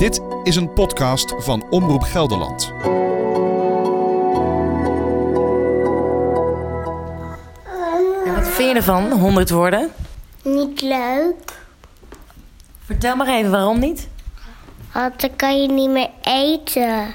[0.00, 2.72] Dit is een podcast van Omroep Gelderland.
[8.24, 9.90] En wat vind je ervan, 100 woorden?
[10.42, 11.34] Niet leuk,
[12.84, 14.08] Vertel maar even waarom niet.
[14.92, 17.14] want dan kan je niet meer eten.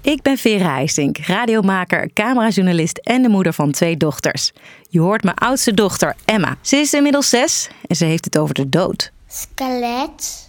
[0.00, 4.52] Ik ben Vera IJsink, radiomaker, camerajournalist en de moeder van twee dochters.
[4.88, 6.56] Je hoort mijn oudste dochter Emma.
[6.60, 9.12] Ze is inmiddels zes en ze heeft het over de dood.
[9.26, 10.45] Skelet.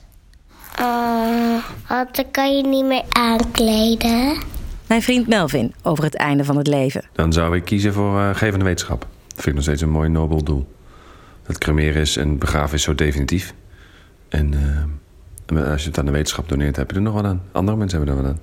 [0.80, 4.38] Uh, want dan kan je niet meer aankleden.
[4.88, 7.04] Mijn vriend Melvin over het einde van het leven.
[7.12, 9.00] Dan zou ik kiezen voor uh, gevende wetenschap.
[9.00, 10.68] Dat vind ik nog steeds een mooi nobel doel.
[11.46, 13.54] Dat cremeren is en begraven is zo definitief.
[14.30, 14.54] En
[15.54, 17.42] uh, als je het aan de wetenschap doneert, heb je er nog wat aan.
[17.52, 18.40] Andere mensen hebben er wat aan.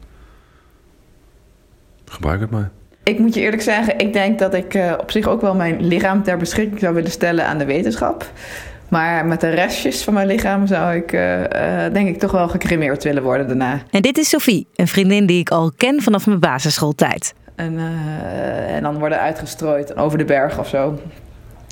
[2.04, 2.70] Gebruik het maar.
[3.02, 5.86] Ik moet je eerlijk zeggen, ik denk dat ik uh, op zich ook wel mijn
[5.86, 8.32] lichaam ter beschikking zou willen stellen aan de wetenschap.
[8.88, 11.46] Maar met de restjes van mijn lichaam zou ik, uh, uh,
[11.92, 13.82] denk ik, toch wel gecremeerd willen worden daarna.
[13.90, 17.34] En dit is Sophie, een vriendin die ik al ken vanaf mijn basisschooltijd.
[17.54, 17.78] En,
[18.68, 20.98] en dan worden uitgestrooid over de berg of zo.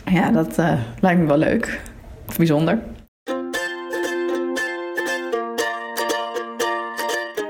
[0.05, 0.57] Ja, dat
[1.01, 1.81] lijkt me wel leuk.
[2.29, 2.79] Of bijzonder.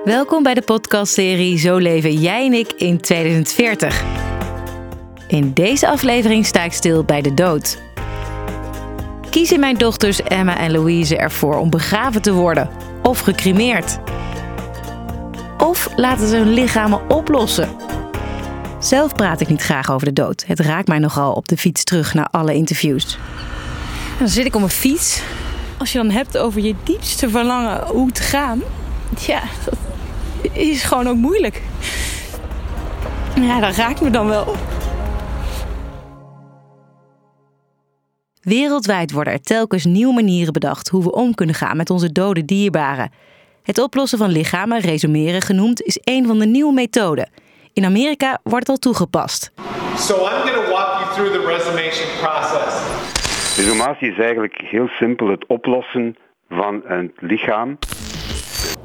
[0.04, 4.04] Welkom bij de podcastserie Zo leven jij en ik in 2040.
[5.28, 7.91] In deze aflevering sta ik stil bij de dood.
[9.32, 12.70] Kiezen mijn dochters Emma en Louise ervoor om begraven te worden
[13.02, 13.98] of gecremeerd?
[15.58, 17.68] Of laten ze hun lichamen oplossen?
[18.78, 20.44] Zelf praat ik niet graag over de dood.
[20.46, 23.18] Het raakt mij nogal op de fiets terug naar alle interviews.
[24.18, 25.22] Dan zit ik op een fiets.
[25.78, 28.62] Als je dan hebt over je diepste verlangen hoe te gaan,
[29.26, 29.74] ja, dat
[30.52, 31.62] is gewoon ook moeilijk.
[33.34, 34.56] Ja, dat raakt me dan wel.
[38.42, 42.44] Wereldwijd worden er telkens nieuwe manieren bedacht hoe we om kunnen gaan met onze dode
[42.44, 43.10] dierbaren.
[43.62, 47.30] Het oplossen van lichamen, resumeren genoemd, is een van de nieuwe methoden.
[47.72, 49.52] In Amerika wordt het al toegepast.
[49.96, 52.74] So I'm going to walk you through the resumation process.
[53.56, 56.16] Resumatie is eigenlijk heel simpel het oplossen
[56.48, 57.78] van een lichaam.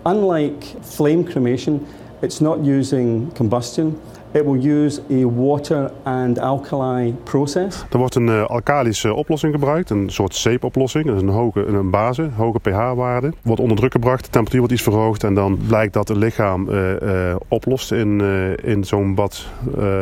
[0.05, 1.85] Unlike flame cremation,
[2.21, 3.97] it's not using combustion.
[4.37, 7.85] It will use a water and alkali process.
[7.91, 11.05] Er wordt een uh, alkalische oplossing gebruikt, een soort zeepoplossing.
[11.05, 13.33] Dat is een hoge een base, hoge pH-waarde.
[13.43, 16.69] Wordt onder druk gebracht, de temperatuur wordt iets verhoogd en dan blijkt dat het lichaam
[16.69, 18.21] uh, uh, oplost in,
[18.63, 19.47] in zo'n bad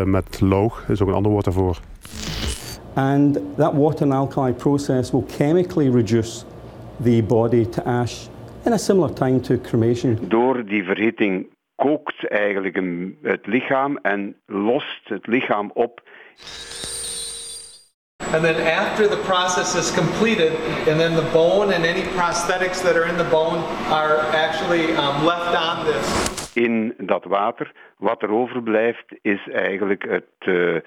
[0.05, 0.79] met loog.
[0.79, 1.79] Dat is ook een ander woord daarvoor.
[2.93, 6.43] And that water and alkali process will chemically reduce
[7.03, 8.27] the body to ash
[8.65, 10.19] in a similar time to cremation.
[10.27, 16.01] Door die verhitting kookt eigenlijk een, het lichaam en lost het lichaam op.
[18.33, 20.51] And then after the process is completed,
[20.87, 25.25] and then the bone and any prosthetics that are in the bone are actually um,
[25.25, 26.53] left on this.
[26.53, 30.79] In dat water, wat er overblijft, is eigenlijk het, uh,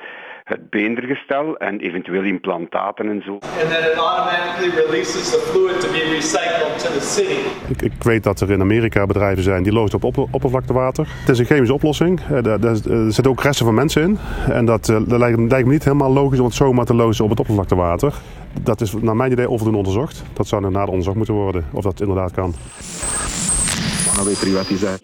[0.49, 3.33] het beendergestel en eventueel implantaten en zo.
[3.33, 7.41] And then it automatically releases the fluid to be recycled to the city.
[7.69, 11.09] Ik, ik weet dat er in Amerika bedrijven zijn die lozen op, op oppervlaktewater.
[11.21, 12.21] Het is een chemische oplossing.
[12.21, 12.77] Er, er,
[13.13, 14.19] zitten ook resten van mensen in.
[14.51, 17.31] En dat, dat lijkt, lijkt me niet helemaal logisch om het zomaar te lozen op
[17.31, 18.15] het oppervlaktewater.
[18.63, 20.25] Dat is naar mijn idee onvoldoende onderzocht.
[20.33, 22.55] Dat zou nader onderzocht moeten worden of dat inderdaad kan.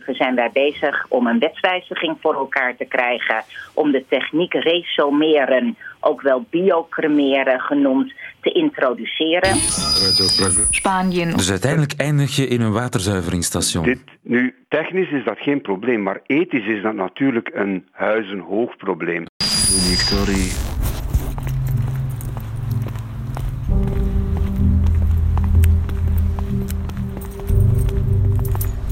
[0.06, 3.44] We zijn daar bezig om een wetswijziging voor elkaar te krijgen.
[3.75, 9.56] Om de techniek resomeren, ook wel biocremeren genoemd, te introduceren.
[10.70, 11.34] Spanje.
[11.34, 13.84] Dus uiteindelijk eindig je in een waterzuiveringsstation.
[13.84, 19.25] Dit, nu, technisch is dat geen probleem, maar ethisch is dat natuurlijk een huizenhoog probleem.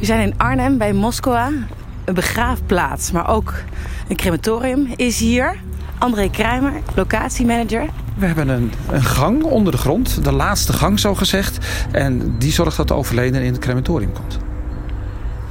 [0.02, 1.50] We zijn in Arnhem bij Moskwa,
[2.04, 3.54] een begraafplaats, maar ook
[4.08, 5.56] een crematorium is hier.
[5.98, 7.88] André Kruimer, locatiemanager.
[8.16, 11.66] We hebben een, een, gang onder de grond, de laatste gang zo gezegd.
[11.92, 14.38] En die zorgt dat de overledene in het crematorium komt.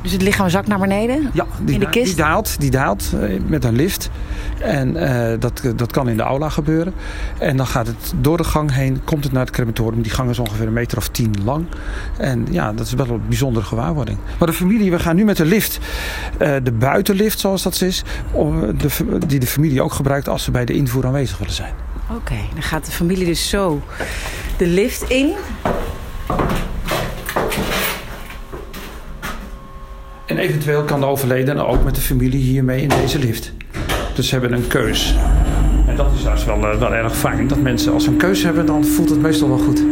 [0.01, 1.29] Dus het lichaam zakt naar beneden?
[1.33, 2.05] Ja, die, in de kist?
[2.05, 3.11] die daalt, die daalt
[3.47, 4.09] met een lift.
[4.59, 6.93] En uh, dat, dat kan in de aula gebeuren.
[7.39, 10.01] En dan gaat het door de gang heen, komt het naar het crematorium.
[10.01, 11.65] Die gang is ongeveer een meter of tien lang.
[12.17, 14.17] En ja, dat is wel een bijzondere gewaarwording.
[14.39, 15.79] Maar de familie, we gaan nu met de lift,
[16.41, 18.03] uh, de buitenlift zoals dat is,
[18.77, 21.73] de, die de familie ook gebruikt als ze bij de invoer aanwezig willen zijn.
[22.09, 23.81] Oké, okay, dan gaat de familie dus zo
[24.57, 25.33] de lift in.
[30.41, 33.53] Eventueel kan de overledene ook met de familie hiermee in deze lift.
[34.15, 35.15] Dus ze hebben een keus.
[35.87, 37.47] En dat is juist wel, uh, wel erg fijn.
[37.47, 39.83] Dat mensen als ze een keus hebben, dan voelt het meestal wel goed.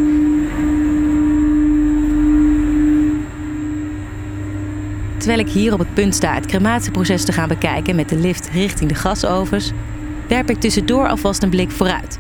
[5.18, 8.50] Terwijl ik hier op het punt sta het crematieproces te gaan bekijken met de lift
[8.50, 9.72] richting de gasovens,
[10.28, 12.19] werp ik tussendoor alvast een blik vooruit.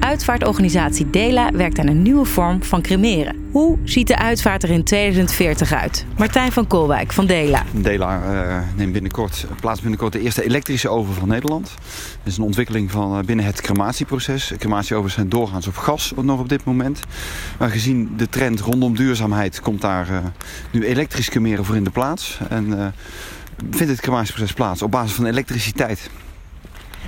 [0.00, 3.48] Uitvaartorganisatie Dela werkt aan een nieuwe vorm van cremeren.
[3.52, 6.06] Hoe ziet de uitvaart er in 2040 uit?
[6.18, 7.62] Martijn van Kolwijk van Dela.
[7.72, 11.64] Dela uh, neemt binnenkort, plaats binnenkort de eerste elektrische oven van Nederland.
[11.64, 14.52] Dat is een ontwikkeling van uh, binnen het crematieproces.
[14.58, 17.00] Crematieovens zijn doorgaans op gas nog op dit moment.
[17.58, 20.32] Maar gezien de trend rondom duurzaamheid komt daar
[20.70, 22.38] nu elektrisch cremeren voor in de plaats.
[22.48, 22.94] En
[23.70, 26.10] vindt het crematieproces plaats op basis van elektriciteit.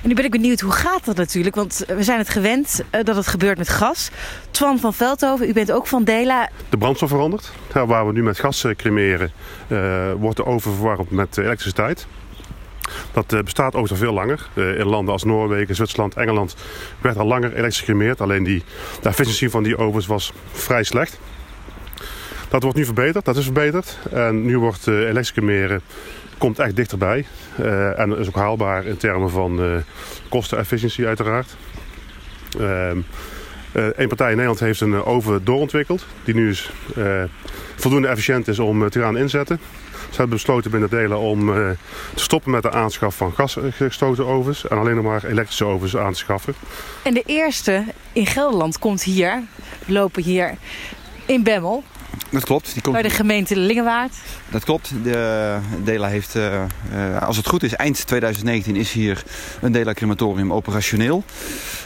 [0.02, 1.54] En nu ben ik benieuwd, hoe gaat dat natuurlijk?
[1.54, 4.10] Want we zijn het gewend uh, dat het gebeurt met gas.
[4.50, 6.49] Twan van Veldhoven, u bent ook van Dela.
[6.69, 7.52] De brandstof verandert.
[7.75, 9.32] Ja, waar we nu met gas cremeren,
[9.69, 12.06] uh, wordt de oven verwarmd met elektriciteit.
[13.12, 14.49] Dat uh, bestaat overigens al veel langer.
[14.54, 16.56] in landen als Noorwegen, Zwitserland, Engeland
[17.00, 18.20] werd al langer elektrisch gecremeerd.
[18.20, 18.62] Alleen die,
[19.02, 21.19] de efficiëntie van die ovens was vrij slecht.
[22.49, 23.99] Dat wordt nu verbeterd, dat is verbeterd.
[24.10, 25.82] En nu wordt elektrisch cremeren
[26.42, 27.26] komt echt dichterbij.
[27.60, 29.76] Uh, en is ook haalbaar in termen van uh,
[30.28, 31.56] kostenefficiëntie uiteraard.
[33.72, 36.06] Een partij in Nederland heeft een oven doorontwikkeld.
[36.24, 36.70] Die nu is,
[37.76, 39.60] voldoende efficiënt is om te gaan inzetten.
[39.92, 41.46] Ze hebben besloten binnen delen om
[42.14, 44.68] te stoppen met de aanschaf van gasgestoten ovens.
[44.68, 46.54] En alleen nog maar elektrische ovens aan te schaffen.
[47.02, 49.42] En de eerste in Gelderland komt hier.
[49.86, 50.54] Lopen hier
[51.26, 51.84] in Bemmel.
[52.32, 52.73] Dat klopt.
[52.73, 52.94] Die komt...
[52.94, 54.14] Bij de gemeente Lingewaard.
[54.49, 54.93] Dat klopt.
[55.02, 56.62] De Dela heeft, uh,
[56.94, 59.23] uh, als het goed is, eind 2019 is hier
[59.61, 61.25] een Dela crematorium operationeel.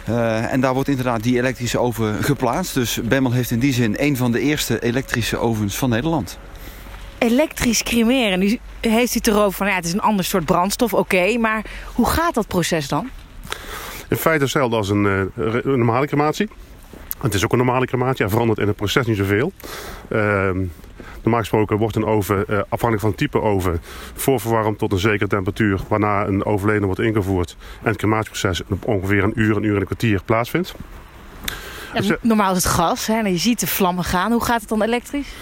[0.08, 2.74] Uh, en daar wordt inderdaad die elektrische oven geplaatst.
[2.74, 6.38] Dus Bemmel heeft in die zin een van de eerste elektrische ovens van Nederland.
[7.18, 8.38] Elektrisch cremeren.
[8.38, 11.38] Nu heeft u het erover van ja, het is een ander soort brandstof, oké.
[11.38, 11.64] maar
[11.94, 13.10] hoe gaat dat proces dan?
[14.08, 16.48] In feite hetzelfde als een, een normale crematie.
[17.20, 18.24] Het is ook een normale crematie.
[18.24, 19.52] Hij verandert in het proces niet zoveel.
[20.08, 20.50] Uh,
[21.22, 23.80] normaal gesproken wordt een oven, uh, afhankelijk van het type oven,
[24.14, 25.80] voorverwarmd tot een zekere temperatuur.
[25.88, 27.56] Waarna een overledene wordt ingevoerd.
[27.82, 30.74] En het crematieproces op ongeveer een uur, een uur en een kwartier plaatsvindt.
[31.94, 34.32] Ja, dus, normaal is het gas hè, en je ziet de vlammen gaan.
[34.32, 35.34] Hoe gaat het dan elektrisch?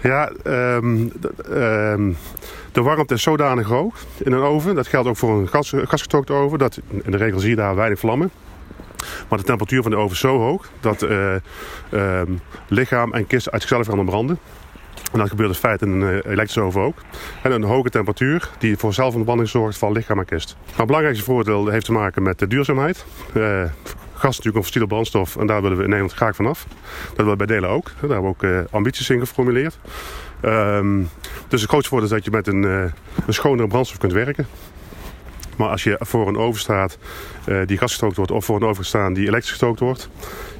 [0.00, 1.12] Ja, um,
[2.72, 3.94] de warmte is zodanig hoog
[4.24, 4.74] in een oven.
[4.74, 5.48] Dat geldt ook voor een
[5.86, 6.58] gas, oven.
[6.58, 8.30] Dat, in de regel zie je daar weinig vlammen.
[9.28, 11.34] Maar de temperatuur van de oven is zo hoog dat uh,
[11.90, 12.22] uh,
[12.68, 14.38] lichaam en kist uit zichzelf gaan branden.
[15.12, 16.96] En dat gebeurt in feite in een uh, elektrische oven ook.
[17.42, 20.56] En een hoge temperatuur die voor zelfontbranding zorgt van lichaam en kist.
[20.64, 23.04] Nou, het belangrijkste voordeel heeft te maken met de duurzaamheid.
[23.32, 26.66] gas is natuurlijk een fossiele brandstof en daar willen we in Nederland graag vanaf.
[27.08, 27.84] Dat willen we bij delen ook.
[27.84, 29.78] Daar hebben we ook ambities in geformuleerd.
[30.42, 31.08] Um,
[31.48, 34.46] dus het grootste voordeel is dat je met een, een schonere brandstof kunt werken.
[35.56, 36.98] Maar als je voor een oven staat
[37.46, 40.08] uh, die gasgestookt wordt of voor een oven staat die elektrisch gestookt wordt,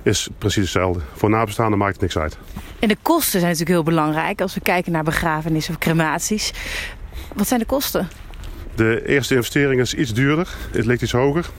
[0.03, 1.01] is precies hetzelfde.
[1.15, 2.39] Voor nabestaanden maakt het niks uit.
[2.79, 6.53] En de kosten zijn natuurlijk heel belangrijk als we kijken naar begrafenissen of crematies.
[7.35, 8.09] Wat zijn de kosten?
[8.75, 11.51] De eerste investering is iets duurder, het ligt iets hoger.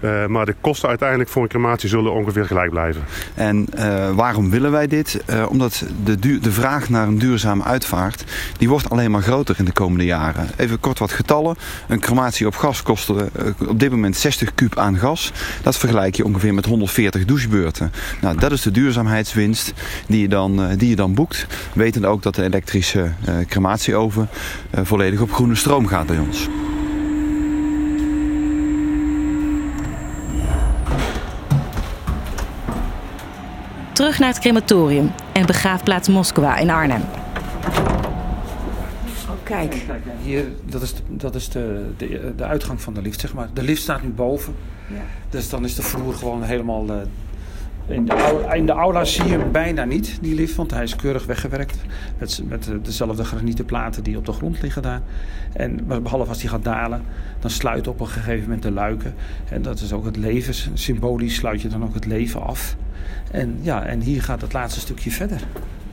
[0.00, 3.02] Uh, maar de kosten uiteindelijk voor een crematie zullen ongeveer gelijk blijven.
[3.34, 5.20] En uh, waarom willen wij dit?
[5.30, 8.24] Uh, omdat de, de vraag naar een duurzame uitvaart...
[8.58, 10.48] die wordt alleen maar groter in de komende jaren.
[10.56, 11.56] Even kort wat getallen.
[11.88, 13.30] Een crematie op gas kostte
[13.68, 15.32] op dit moment 60 kub aan gas.
[15.62, 17.92] Dat vergelijk je ongeveer met 140 douchebeurten.
[18.20, 19.72] Nou, dat is de duurzaamheidswinst
[20.06, 21.46] die je dan, die je dan boekt.
[21.72, 23.12] Wetend ook dat de elektrische
[23.48, 24.28] crematieoven
[24.72, 26.48] volledig op groene stroom gaat bij ons.
[33.98, 37.02] Terug naar het crematorium en begraafplaats Moskwa in Arnhem.
[39.28, 39.86] Oh, kijk.
[40.22, 43.48] Hier, dat is, de, dat is de, de, de uitgang van de lift, zeg maar.
[43.52, 44.54] De lift staat nu boven.
[44.88, 45.00] Ja.
[45.30, 46.86] Dus dan is de vloer gewoon helemaal...
[47.88, 50.82] In de, aula, in de aula zie je hem bijna niet, die lift, want hij
[50.82, 51.76] is keurig weggewerkt.
[52.18, 55.00] Met, met dezelfde granieten platen die op de grond liggen daar.
[55.52, 57.02] En behalve als hij gaat dalen,
[57.40, 59.14] dan sluit op een gegeven moment de luiken.
[59.50, 60.54] En dat is ook het leven.
[60.74, 62.76] Symbolisch sluit je dan ook het leven af.
[63.30, 65.40] En, ja, en hier gaat het laatste stukje verder.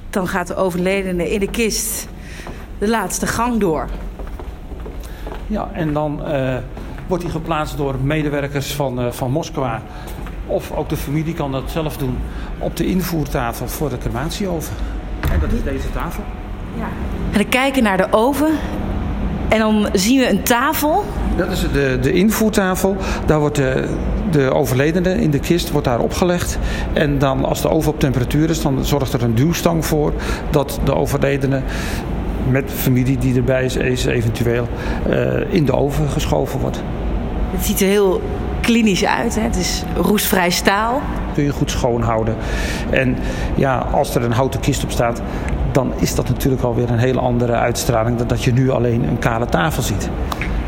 [0.09, 2.07] Dan gaat de overledene in de kist
[2.77, 3.89] de laatste gang door.
[5.47, 6.57] Ja, en dan uh,
[7.07, 9.81] wordt hij geplaatst door medewerkers van, uh, van Moskwa.
[10.47, 12.17] Of ook de familie kan dat zelf doen
[12.59, 14.75] op de invoertafel voor de crematieoven.
[15.31, 16.23] En dat is deze tafel.
[16.77, 16.87] Ja.
[17.31, 18.51] En dan kijken naar de oven
[19.47, 21.05] en dan zien we een tafel.
[21.37, 22.97] Dat is de, de invoertafel.
[23.25, 23.87] Daar wordt de,
[24.31, 26.59] de overledene in de kist wordt daar opgelegd.
[26.93, 30.13] En dan als de oven op temperatuur is, dan zorgt er een duwstang voor
[30.49, 31.61] dat de overledene
[32.49, 34.67] met familie die erbij is, is eventueel
[35.09, 36.81] uh, in de oven geschoven wordt.
[37.51, 38.21] Het ziet er heel
[38.65, 39.35] klinisch uit.
[39.35, 39.41] Hè?
[39.41, 41.01] Het is roestvrij staal.
[41.33, 42.35] kun je goed schoonhouden.
[42.89, 43.17] En
[43.55, 45.21] ja, als er een houten kist op staat,
[45.71, 49.19] dan is dat natuurlijk alweer een hele andere uitstraling dan dat je nu alleen een
[49.19, 50.09] kale tafel ziet.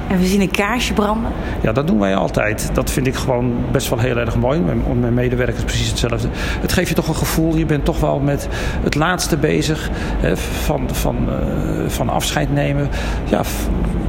[0.08, 1.32] En we zien een kaarsje branden.
[1.62, 2.70] Ja, dat doen wij altijd.
[2.74, 4.60] Dat vind ik gewoon best wel heel erg mooi.
[4.60, 6.27] Mijn, mijn medewerkers precies hetzelfde.
[6.34, 8.48] Het geeft je toch een gevoel, je bent toch wel met
[8.84, 9.89] het laatste bezig.
[10.20, 12.89] Hè, van, van, uh, van afscheid nemen.
[13.24, 13.44] Ja,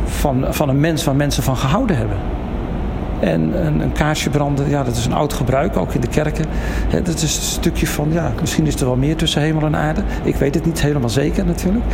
[0.04, 2.16] van, van een mens waar mensen van gehouden hebben.
[3.20, 6.44] En een, een, kaarsje branden, ja, dat is een oud gebruik, ook in de kerken.
[6.88, 9.76] He, dat is een stukje van, ja, misschien is er wel meer tussen hemel en
[9.76, 10.02] aarde.
[10.22, 11.84] Ik weet het niet helemaal zeker natuurlijk.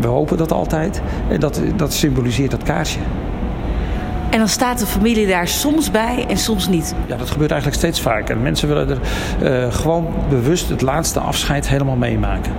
[0.00, 1.02] We hopen dat altijd.
[1.28, 2.98] En dat, dat symboliseert dat kaarsje.
[4.32, 6.94] En dan staat de familie daar soms bij en soms niet.
[7.06, 8.36] Ja, dat gebeurt eigenlijk steeds vaker.
[8.36, 8.98] Mensen willen er
[9.42, 12.52] uh, gewoon bewust het laatste afscheid helemaal meemaken.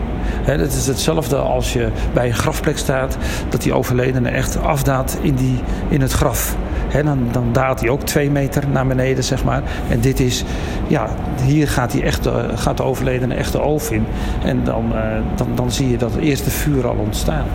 [0.44, 3.18] Het is hetzelfde als je bij een grafplek staat,
[3.50, 6.56] dat die overledene echt afdaalt in, die, in het graf.
[7.02, 9.62] Dan, dan daalt hij ook twee meter naar beneden, zeg maar.
[9.90, 10.44] En dit is,
[10.88, 11.08] ja,
[11.44, 14.06] hier gaat, hij echt, gaat de overledene echt de oven in.
[14.44, 15.02] En dan, uh,
[15.36, 17.46] dan, dan zie je dat eerste vuur al ontstaan.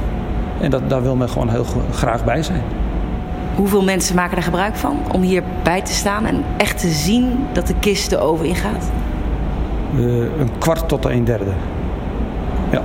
[0.60, 2.62] En dat, daar wil men gewoon heel graag bij zijn.
[3.54, 7.66] Hoeveel mensen maken er gebruik van om hierbij te staan en echt te zien dat
[7.66, 8.90] de kist de oven ingaat?
[9.94, 11.50] Uh, een kwart tot een derde.
[12.70, 12.82] Ja.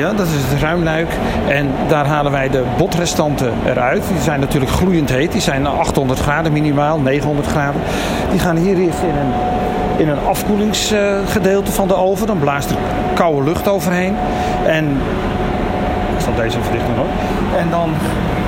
[0.00, 1.08] Ja, dat is het ruimluik.
[1.48, 4.02] En daar halen wij de botrestanten eruit.
[4.08, 5.32] Die zijn natuurlijk gloeiend heet.
[5.32, 7.80] Die zijn 800 graden minimaal, 900 graden.
[8.30, 9.32] Die gaan hier eerst in een,
[9.96, 12.26] in een afkoelingsgedeelte van de oven.
[12.26, 12.76] Dan blaast er
[13.14, 14.16] koude lucht overheen.
[14.66, 14.88] En
[16.16, 17.58] ik zal deze doen hoor.
[17.58, 17.90] En dan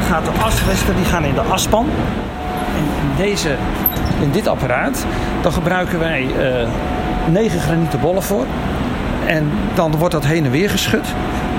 [0.08, 1.86] gaat de asresten die gaan in de aspan.
[2.76, 3.50] En in, deze,
[4.20, 5.04] in dit apparaat,
[5.40, 6.68] dan gebruiken wij uh,
[7.32, 8.46] 9 granieten bollen voor.
[9.26, 11.06] En dan wordt dat heen en weer geschud.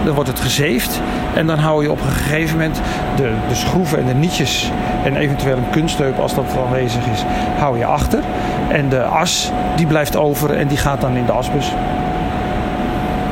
[0.06, 1.02] Dan wordt het gezeefd.
[1.36, 2.82] En dan hou je op een gegeven moment
[3.16, 4.72] de, de schroeven en de nietjes.
[5.04, 7.24] En eventueel een kunststeup als dat aanwezig is.
[7.58, 8.20] Hou je achter.
[8.70, 11.66] En de as die blijft over en die gaat dan in de asbus.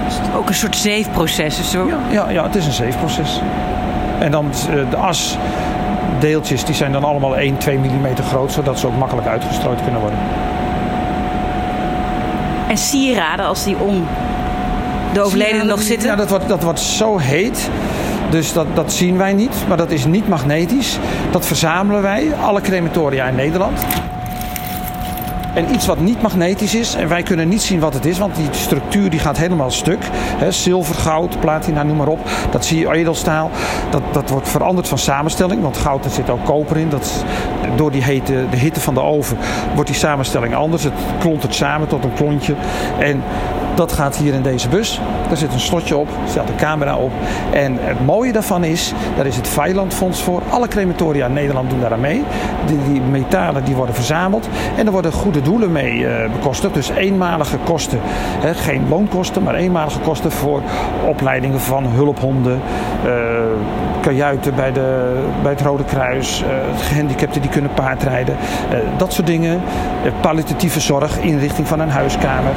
[0.07, 1.57] Is het ook een soort zeefproces?
[1.57, 3.41] Dus ja, ja, ja, het is een zeefproces.
[4.19, 4.51] En dan
[4.89, 8.51] de asdeeltjes die zijn dan allemaal 1, 2 mm groot.
[8.51, 10.19] Zodat ze ook makkelijk uitgestrooid kunnen worden.
[12.71, 14.07] En sieraden als die om
[15.13, 16.07] de overledene nog zitten?
[16.09, 17.69] Ja, dat wordt, dat wordt zo heet.
[18.29, 19.55] Dus dat, dat zien wij niet.
[19.67, 20.97] Maar dat is niet magnetisch.
[21.31, 23.79] Dat verzamelen wij, alle crematoria in Nederland.
[25.53, 28.35] En iets wat niet magnetisch is, en wij kunnen niet zien wat het is, want
[28.35, 30.03] die structuur die gaat helemaal stuk.
[30.49, 32.19] Zilver, goud, platina, noem maar op.
[32.51, 33.49] Dat zie je edelstaal.
[33.89, 36.89] Dat, dat wordt veranderd van samenstelling, want goud, er zit ook koper in.
[36.89, 37.23] Dat,
[37.75, 39.37] door die hete, de hitte van de oven
[39.73, 40.83] wordt die samenstelling anders.
[40.83, 42.55] Het klontert samen tot een klontje.
[42.99, 43.23] En
[43.75, 44.99] dat gaat hier in deze bus.
[45.27, 47.11] Daar zit een slotje op, staat een camera op.
[47.51, 50.41] En het mooie daarvan is, daar is het Veilandfonds voor.
[50.49, 52.23] Alle crematoria in Nederland doen daar aan mee.
[52.65, 54.49] Die, die metalen die worden verzameld.
[54.77, 56.73] En er worden goede doelen mee uh, bekostigd.
[56.73, 57.99] Dus eenmalige kosten,
[58.39, 60.61] hè, geen loonkosten, maar eenmalige kosten voor
[61.07, 62.61] opleidingen van hulphonden,
[63.05, 63.11] uh,
[64.01, 68.37] kajuiten bij, de, bij het Rode Kruis, uh, gehandicapten die kunnen paardrijden,
[68.97, 69.61] dat soort dingen.
[70.21, 72.51] palliatieve zorg, inrichting van een huiskamer.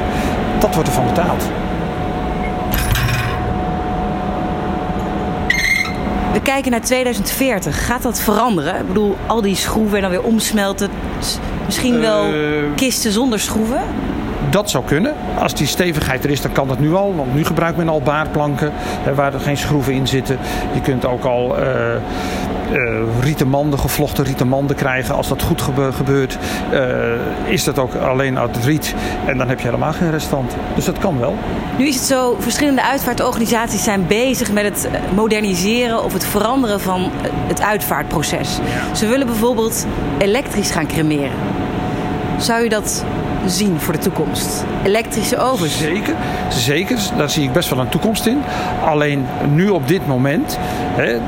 [0.59, 1.43] Dat wordt ervan betaald.
[6.35, 7.85] We kijken naar 2040.
[7.85, 8.79] Gaat dat veranderen?
[8.79, 10.89] Ik bedoel, al die schroeven en dan weer omsmelten.
[11.65, 13.81] Misschien wel uh, kisten zonder schroeven?
[14.55, 15.13] Dat zou kunnen.
[15.39, 17.15] Als die stevigheid er is, dan kan dat nu al.
[17.15, 18.71] Want nu gebruikt men al baarplanken
[19.15, 20.37] waar er geen schroeven in zitten.
[20.73, 21.65] Je kunt ook al uh,
[22.73, 25.15] uh, rieten manden, gevlochten rieten manden krijgen.
[25.15, 26.37] Als dat goed gebe gebeurt,
[26.73, 26.79] uh,
[27.51, 28.95] is dat ook alleen uit riet.
[29.25, 30.55] En dan heb je helemaal geen restant.
[30.75, 31.35] Dus dat kan wel.
[31.77, 37.11] Nu is het zo, verschillende uitvaartorganisaties zijn bezig met het moderniseren of het veranderen van
[37.47, 38.59] het uitvaartproces.
[38.93, 39.85] Ze willen bijvoorbeeld
[40.17, 41.37] elektrisch gaan cremeren.
[42.37, 43.05] Zou je dat
[43.49, 44.63] zien voor de toekomst?
[44.83, 45.77] Elektrische ovens?
[45.77, 46.15] Zeker,
[46.49, 46.97] zeker.
[47.17, 48.41] Daar zie ik best wel een toekomst in.
[48.85, 50.57] Alleen nu op dit moment,
[50.95, 51.19] hè,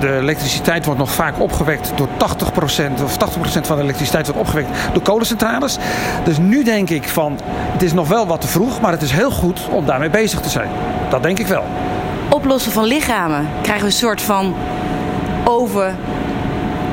[0.00, 4.68] de elektriciteit wordt nog vaak opgewekt door 80% of 80% van de elektriciteit wordt opgewekt
[4.92, 5.78] door kolencentrales.
[6.24, 7.38] Dus nu denk ik van,
[7.72, 10.40] het is nog wel wat te vroeg, maar het is heel goed om daarmee bezig
[10.40, 10.68] te zijn.
[11.10, 11.64] Dat denk ik wel.
[12.28, 13.48] Oplossen van lichamen.
[13.62, 14.54] Krijgen we een soort van
[15.44, 15.96] oven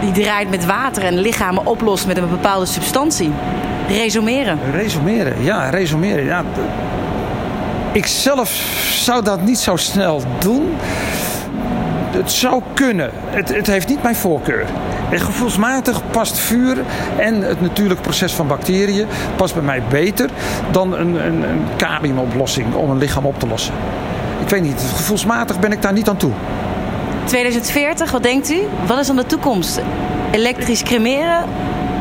[0.01, 3.32] die draait met water en lichamen oplost met een bepaalde substantie.
[3.95, 4.60] Resumeren.
[4.71, 6.24] Resumeren, ja, resumeren.
[6.24, 6.43] Ja.
[7.91, 8.50] Ik zelf
[8.93, 10.75] zou dat niet zo snel doen.
[12.12, 13.12] Het zou kunnen.
[13.25, 14.65] Het, het heeft niet mijn voorkeur.
[15.10, 16.77] En gevoelsmatig past vuur
[17.17, 20.29] en het natuurlijk proces van bacteriën past bij mij beter
[20.71, 23.74] dan een, een, een kaliumoplossing om een lichaam op te lossen.
[24.41, 26.31] Ik weet niet, gevoelsmatig ben ik daar niet aan toe.
[27.25, 28.60] 2040, wat denkt u?
[28.86, 29.81] Wat is dan de toekomst?
[30.31, 31.43] Elektrisch cremeren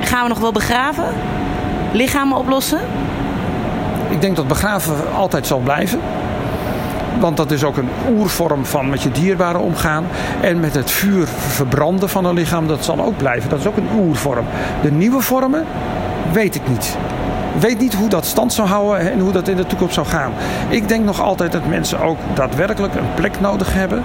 [0.01, 1.05] gaan we nog wel begraven?
[1.93, 2.79] Lichamen oplossen?
[4.09, 6.01] Ik denk dat begraven altijd zal blijven.
[7.21, 10.05] Want dat is ook een oervorm van met je dierbaren omgaan.
[10.41, 13.51] En met het vuur verbranden van een lichaam, dat zal ook blijven.
[13.51, 14.45] Dat is ook een oervorm.
[14.83, 15.65] De nieuwe vormen
[16.33, 16.97] weet ik niet.
[17.55, 20.07] Ik weet niet hoe dat stand zou houden en hoe dat in de toekomst zou
[20.07, 20.33] gaan.
[20.69, 24.03] Ik denk nog altijd dat mensen ook daadwerkelijk een plek nodig hebben.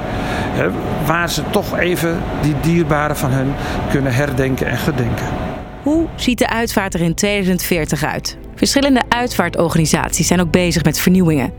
[0.52, 0.70] Hè,
[1.06, 3.54] waar ze toch even die dierbaren van hen
[3.90, 5.45] kunnen herdenken en gedenken.
[5.86, 8.40] Hoe ziet de uitvaart er in 2040 uit?
[8.56, 11.54] Verschillende uitvaartorganisaties zijn ook bezig met vernieuwingen.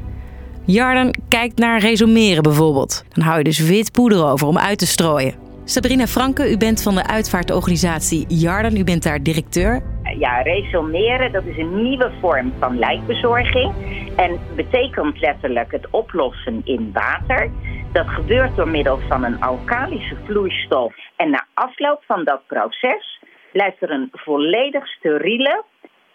[0.64, 3.04] Jarden kijkt naar resumeren bijvoorbeeld.
[3.09, 5.35] Dan hou je dus wit poeder over om uit te strooien.
[5.64, 8.76] Sabrina Franke, u bent van de uitvaartorganisatie Jarden.
[8.76, 9.83] U bent daar directeur.
[10.18, 13.73] Ja, resumeren, dat is een nieuwe vorm van lijkbezorging.
[14.16, 17.50] En betekent letterlijk het oplossen in water.
[17.92, 20.95] Dat gebeurt door middel van een alkalische vloeistof.
[21.16, 23.16] En na afloop van dat proces
[23.57, 25.65] blijft er een volledig steriele,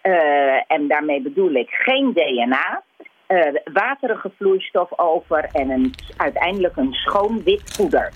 [0.02, 2.82] uh, en daarmee bedoel ik geen DNA,
[3.28, 8.12] uh, waterige vloeistof over en een, uiteindelijk een schoon wit poeder.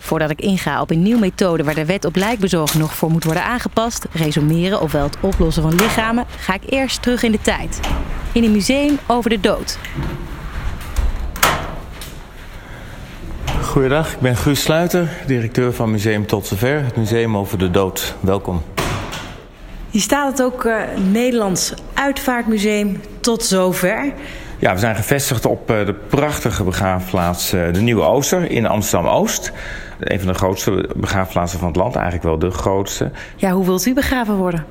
[0.00, 3.24] Voordat ik inga op een nieuwe methode waar de wet op lijkbezorging nog voor moet
[3.24, 7.80] worden aangepast, resumeren ofwel het oplossen van lichamen, ga ik eerst terug in de tijd.
[8.34, 9.78] In een museum over de dood.
[13.72, 18.14] Goedendag, ik ben Guus Sluiter, directeur van Museum Tot Zover, het museum over de dood.
[18.20, 18.62] Welkom.
[19.90, 20.76] Hier staat het ook uh,
[21.10, 24.12] Nederlands Uitvaartmuseum Tot Zover.
[24.58, 29.52] Ja, we zijn gevestigd op uh, de prachtige begraafplaats uh, de Nieuwe Ooster in Amsterdam-Oost.
[30.00, 33.10] Een van de grootste begraafplaatsen van het land, eigenlijk wel de grootste.
[33.36, 34.64] Ja, hoe wilt u begraven worden?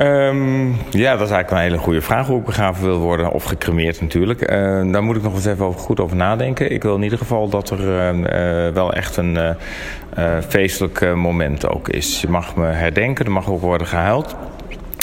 [0.00, 3.30] Um, ja, dat is eigenlijk een hele goede vraag hoe ik begraven wil worden.
[3.30, 4.50] Of gecremeerd natuurlijk.
[4.50, 6.72] Uh, daar moet ik nog eens even goed over nadenken.
[6.72, 11.88] Ik wil in ieder geval dat er uh, wel echt een uh, feestelijk moment ook
[11.88, 12.20] is.
[12.20, 14.36] Je mag me herdenken, er mag ook worden gehuild.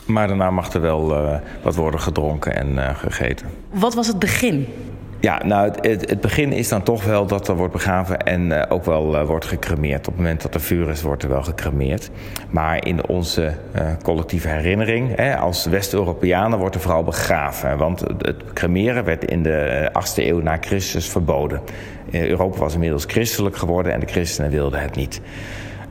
[0.05, 1.31] Maar daarna mag er wel
[1.61, 3.47] wat worden gedronken en gegeten.
[3.69, 4.67] Wat was het begin?
[5.21, 8.63] Ja, nou, het, het, begin is dan toch wel dat er wordt begraven en uh,
[8.69, 9.99] ook wel uh, wordt gecremeerd.
[9.99, 12.09] Op het moment dat er vuur is, wordt er wel gecremeerd.
[12.49, 17.77] Maar in onze uh, collectieve herinnering, hè, als West-Europeanen, wordt er vooral begraven.
[17.77, 21.61] Want het cremeren werd in de 8e eeuw na Christus verboden.
[22.11, 25.21] Europa was inmiddels christelijk geworden en de christenen wilden het niet.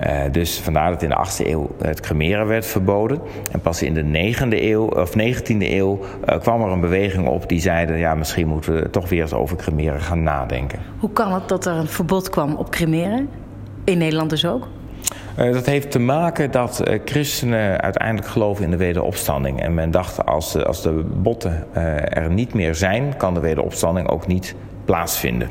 [0.07, 3.21] Uh, dus vandaar dat in de 8e eeuw het cremeren werd verboden.
[3.53, 7.49] En pas in de 9e eeuw, of 19e eeuw uh, kwam er een beweging op
[7.49, 7.99] die zeiden...
[7.99, 10.79] ja, misschien moeten we toch weer eens over cremeren gaan nadenken.
[10.99, 13.29] Hoe kan het dat er een verbod kwam op cremeren?
[13.85, 14.69] In Nederland dus ook?
[15.39, 19.61] Uh, dat heeft te maken dat uh, christenen uiteindelijk geloven in de wederopstanding.
[19.61, 21.75] En men dacht als de, als de botten
[22.13, 25.49] er niet meer zijn, kan de wederopstanding ook niet plaatsvinden.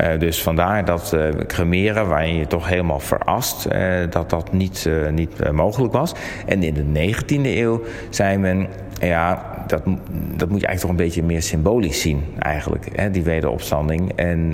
[0.00, 4.88] Uh, dus vandaar dat uh, cremeren, waarin je toch helemaal verast, uh, dat dat niet,
[5.10, 6.14] niet mogelijk was.
[6.46, 8.66] En in de 19e eeuw zei men,
[9.00, 9.82] ja, dat,
[10.36, 14.12] dat moet je eigenlijk toch een beetje meer symbolisch zien, eigenlijk, hè, die wederopstanding.
[14.12, 14.50] En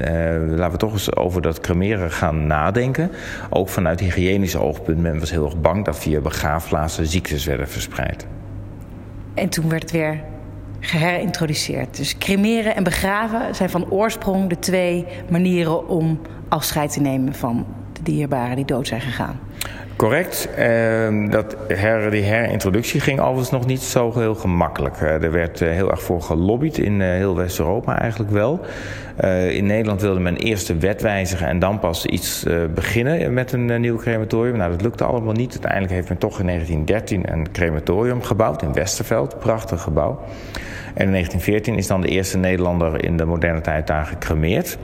[0.57, 3.11] laten we toch eens over dat cremeren gaan nadenken.
[3.50, 4.98] Ook vanuit hygiënisch oogpunt.
[4.98, 8.26] Men was heel erg bang dat via begraafplaatsen ziektes werden verspreid.
[9.35, 10.20] En toen werd het weer
[10.80, 11.96] geherintroduceerd.
[11.96, 17.66] Dus cremeren en begraven zijn van oorsprong de twee manieren om afscheid te nemen van
[17.92, 19.38] de dierbaren die dood zijn gegaan.
[20.00, 20.48] Correct.
[20.58, 25.00] Uh, dat her, die herintroductie ging overigens nog niet zo heel gemakkelijk.
[25.00, 28.60] Uh, er werd uh, heel erg voor gelobbyd in uh, heel West-Europa eigenlijk wel.
[29.50, 33.80] in Nederland wilde men eerst de wet wijzigen en dan pas iets beginnen met een
[33.80, 34.56] nieuw crematorium.
[34.56, 35.50] Nou, dat lukte allemaal niet.
[35.50, 39.38] Uiteindelijk heeft men toch in 1913 een crematorium gebouwd in Westerveld.
[39.38, 40.20] Prachtig gebouw.
[40.94, 44.78] En in 1914 is dan de eerste Nederlander in de moderne tijd daar gecremeerd.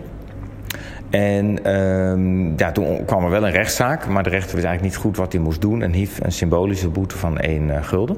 [1.11, 5.05] En um, ja, toen kwam er wel een rechtszaak, maar de rechter wist eigenlijk niet
[5.05, 8.17] goed wat hij moest doen en hief een symbolische boete van 1 uh, gulden.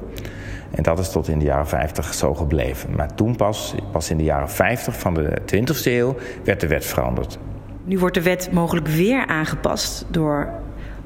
[0.71, 2.95] En dat is tot in de jaren 50 zo gebleven.
[2.95, 6.85] Maar toen pas, pas in de jaren 50 van de 20e eeuw, werd de wet
[6.85, 7.37] veranderd.
[7.83, 10.49] Nu wordt de wet mogelijk weer aangepast door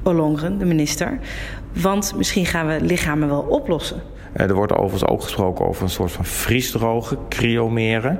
[0.02, 1.18] Ollongren, de minister.
[1.72, 4.02] Want misschien gaan we lichamen wel oplossen.
[4.32, 8.18] Er wordt overigens ook gesproken over een soort van vriesdrogen, cryomeren.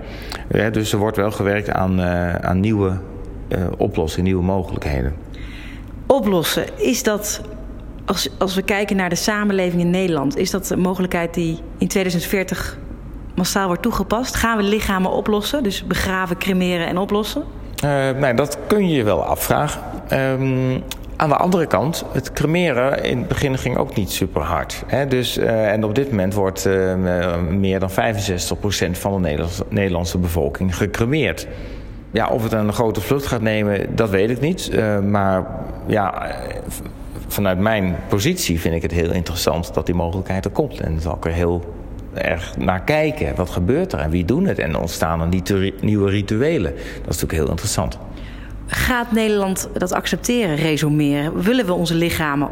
[0.72, 2.00] Dus er wordt wel gewerkt aan,
[2.40, 2.98] aan nieuwe
[3.48, 5.14] uh, oplossingen, nieuwe mogelijkheden.
[6.06, 7.40] Oplossen, is dat,
[8.04, 10.36] als, als we kijken naar de samenleving in Nederland...
[10.36, 12.78] is dat een mogelijkheid die in 2040
[13.34, 14.34] massaal wordt toegepast?
[14.34, 17.44] Gaan we lichamen oplossen, dus begraven, cremeren en oplossen?
[17.84, 19.82] Uh, nee, dat kun je je wel afvragen.
[20.12, 20.82] Um,
[21.16, 24.82] aan de andere kant, het cremeren in het begin ging ook niet super hard.
[24.86, 25.06] Hè?
[25.06, 26.94] Dus, uh, en op dit moment wordt uh,
[27.50, 27.94] meer dan 65%
[28.90, 31.46] van de Nederlandse, Nederlandse bevolking gecremeerd.
[32.14, 34.70] Ja, of het een grote vlucht gaat nemen, dat weet ik niet.
[34.72, 35.46] Uh, maar
[35.86, 36.34] ja,
[37.26, 40.80] vanuit mijn positie vind ik het heel interessant dat die mogelijkheid er komt.
[40.80, 41.74] En zal ik er heel
[42.12, 43.36] erg naar kijken.
[43.36, 44.58] Wat gebeurt er en wie doen het?
[44.58, 46.72] En ontstaan er niet nieuwe rituelen?
[46.72, 47.98] Dat is natuurlijk heel interessant.
[48.66, 51.42] Gaat Nederland dat accepteren, resumeren?
[51.42, 52.48] Willen we onze lichamen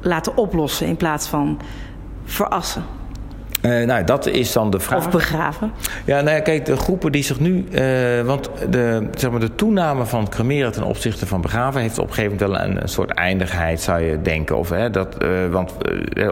[0.00, 1.60] laten oplossen in plaats van
[2.24, 2.82] verassen?
[3.66, 4.98] Uh, nou, dat is dan de vraag.
[4.98, 5.72] Of begraven?
[6.04, 7.64] Ja, nou ja, kijk, de groepen die zich nu.
[7.70, 12.08] Uh, want de, zeg maar, de toename van cremeren ten opzichte van begraven heeft op
[12.08, 14.56] een gegeven moment wel een, een soort eindigheid, zou je denken.
[14.56, 15.74] Of, hè, dat, uh, want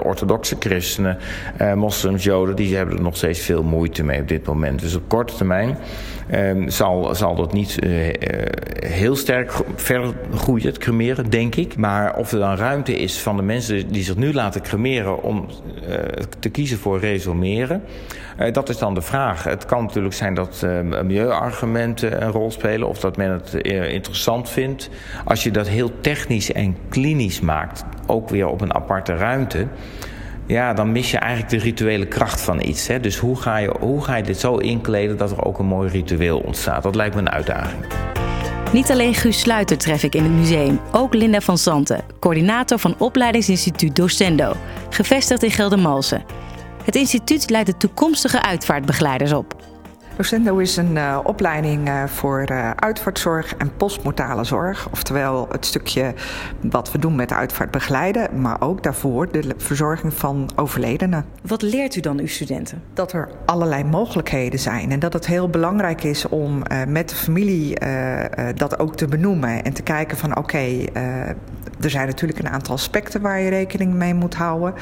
[0.03, 1.19] orthodoxe christenen,
[1.75, 4.81] moslims, joden, die hebben er nog steeds veel moeite mee op dit moment.
[4.81, 5.77] Dus op korte termijn
[6.67, 7.79] zal, zal dat niet
[8.75, 11.77] heel sterk verder groeien, het cremeren, denk ik.
[11.77, 15.47] Maar of er dan ruimte is van de mensen die zich nu laten cremeren om
[16.39, 17.83] te kiezen voor resumeren.
[18.53, 19.45] Dat is dan de vraag.
[19.45, 23.55] Het kan natuurlijk zijn dat uh, milieuargumenten een rol spelen of dat men het
[23.89, 24.91] interessant vindt.
[25.25, 29.67] Als je dat heel technisch en klinisch maakt, ook weer op een aparte ruimte.
[30.47, 32.87] Ja, dan mis je eigenlijk de rituele kracht van iets.
[32.87, 33.01] Hè?
[33.01, 35.89] Dus hoe ga, je, hoe ga je dit zo inkleden dat er ook een mooi
[35.91, 36.83] ritueel ontstaat?
[36.83, 37.85] Dat lijkt me een uitdaging.
[38.73, 42.95] Niet alleen Guus Sluiter tref ik in het museum, ook Linda van Santen, coördinator van
[42.99, 44.53] opleidingsinstituut Docendo,
[44.91, 46.25] gevestigd in Geldermalsen.
[46.85, 49.57] Het instituut leidt de toekomstige uitvaartbegeleiders op.
[50.17, 54.89] Docendo is een uh, opleiding uh, voor uh, uitvaartzorg en postmortale zorg.
[54.91, 56.15] Oftewel het stukje
[56.61, 61.25] wat we doen met uitvaart begeleiden, maar ook daarvoor de verzorging van overledenen.
[61.43, 62.83] Wat leert u dan uw studenten?
[62.93, 67.77] Dat er allerlei mogelijkheden zijn en dat het heel belangrijk is om met de familie
[68.55, 70.91] dat ook te benoemen en te kijken van oké, okay,
[71.85, 74.75] er zijn natuurlijk een aantal aspecten waar je rekening mee moet houden.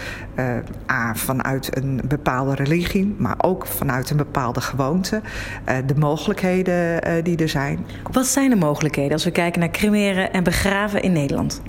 [0.91, 5.21] A, vanuit een bepaalde religie, maar ook vanuit een bepaalde gewoonte.
[5.69, 7.87] Uh, de mogelijkheden uh, die er zijn.
[8.13, 11.63] Wat zijn de mogelijkheden als we kijken naar cremeren en begraven in Nederland?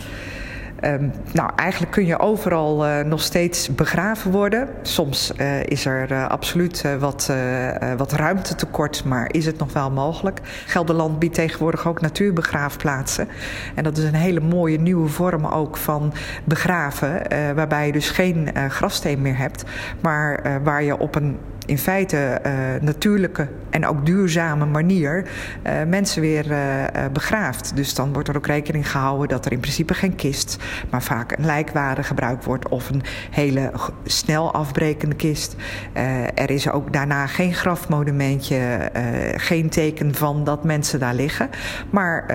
[0.86, 4.68] Um, nou, eigenlijk kun je overal uh, nog steeds begraven worden.
[4.82, 7.32] Soms uh, is er uh, absoluut wat,
[7.98, 10.40] wat ruimtetekort, maar is het nog wel mogelijk.
[10.66, 13.28] Gelderland biedt tegenwoordig ook natuurbegraafplaatsen.
[13.76, 17.22] En dat is een hele mooie nieuwe vorm ook van begraven,
[17.56, 19.64] waarbij je dus geen grafsteen meer hebt,
[20.02, 25.28] maar waar je op een in feite uh, natuurlijke en ook duurzame manier
[25.66, 26.60] uh, mensen weer uh,
[27.14, 27.76] begraaft.
[27.76, 30.58] Dus dan wordt er ook rekening gehouden dat er in principe geen kist,
[30.90, 33.72] maar vaak een lijkwade gebruikt wordt of een hele
[34.06, 35.56] snel afbrekende kist.
[36.36, 38.92] er is ook daarna geen grafmonumentje,
[39.36, 41.50] geen teken van dat mensen daar liggen.
[41.90, 42.26] Maar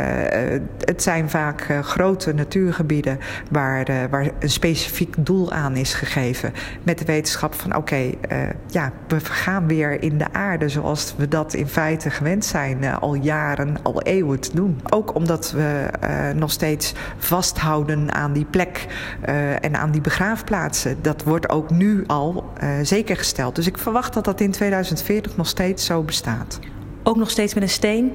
[0.85, 3.19] het zijn vaak grote natuurgebieden
[3.51, 6.53] waar, waar een specifiek doel aan is gegeven.
[6.83, 8.11] Met de wetenschap van oké,
[8.67, 12.99] ja, we gaan weer in de aarde zoals we dat in feite gewend zijn uh,
[12.99, 14.81] al jaren, al eeuwen te doen.
[14.91, 18.87] Ook omdat we uh, nog steeds vasthouden aan die plek
[19.29, 20.97] uh, en aan die begraafplaatsen.
[21.03, 22.53] Dat wordt ook nu al
[22.83, 23.55] zeker gesteld.
[23.55, 26.59] Dus ik verwacht dat dat in 2040 nog steeds zo bestaat.
[27.03, 28.13] Ook nog steeds met een steen?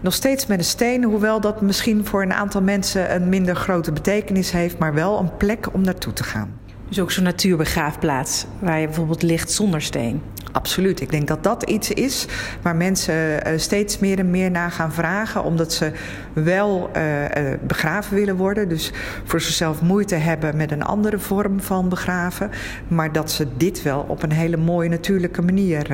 [0.00, 3.92] nog steeds met een steen, hoewel dat misschien voor een aantal mensen een minder grote
[3.92, 6.67] betekenis heeft, maar wel een plek om naartoe te gaan.
[6.88, 10.22] Dus ook zo'n natuurbegraafplaats waar je bijvoorbeeld ligt zonder steen.
[10.52, 11.00] Absoluut.
[11.00, 12.26] Ik denk dat dat iets is
[12.62, 15.92] waar mensen uh, steeds meer en meer naar gaan vragen, omdat ze
[16.32, 17.28] wel uh, uh,
[17.66, 18.68] begraven willen worden.
[18.68, 18.92] Dus
[19.24, 22.50] voor zichzelf moeite hebben met een andere vorm van begraven.
[22.88, 25.86] Maar dat ze dit wel op een hele mooie natuurlijke manier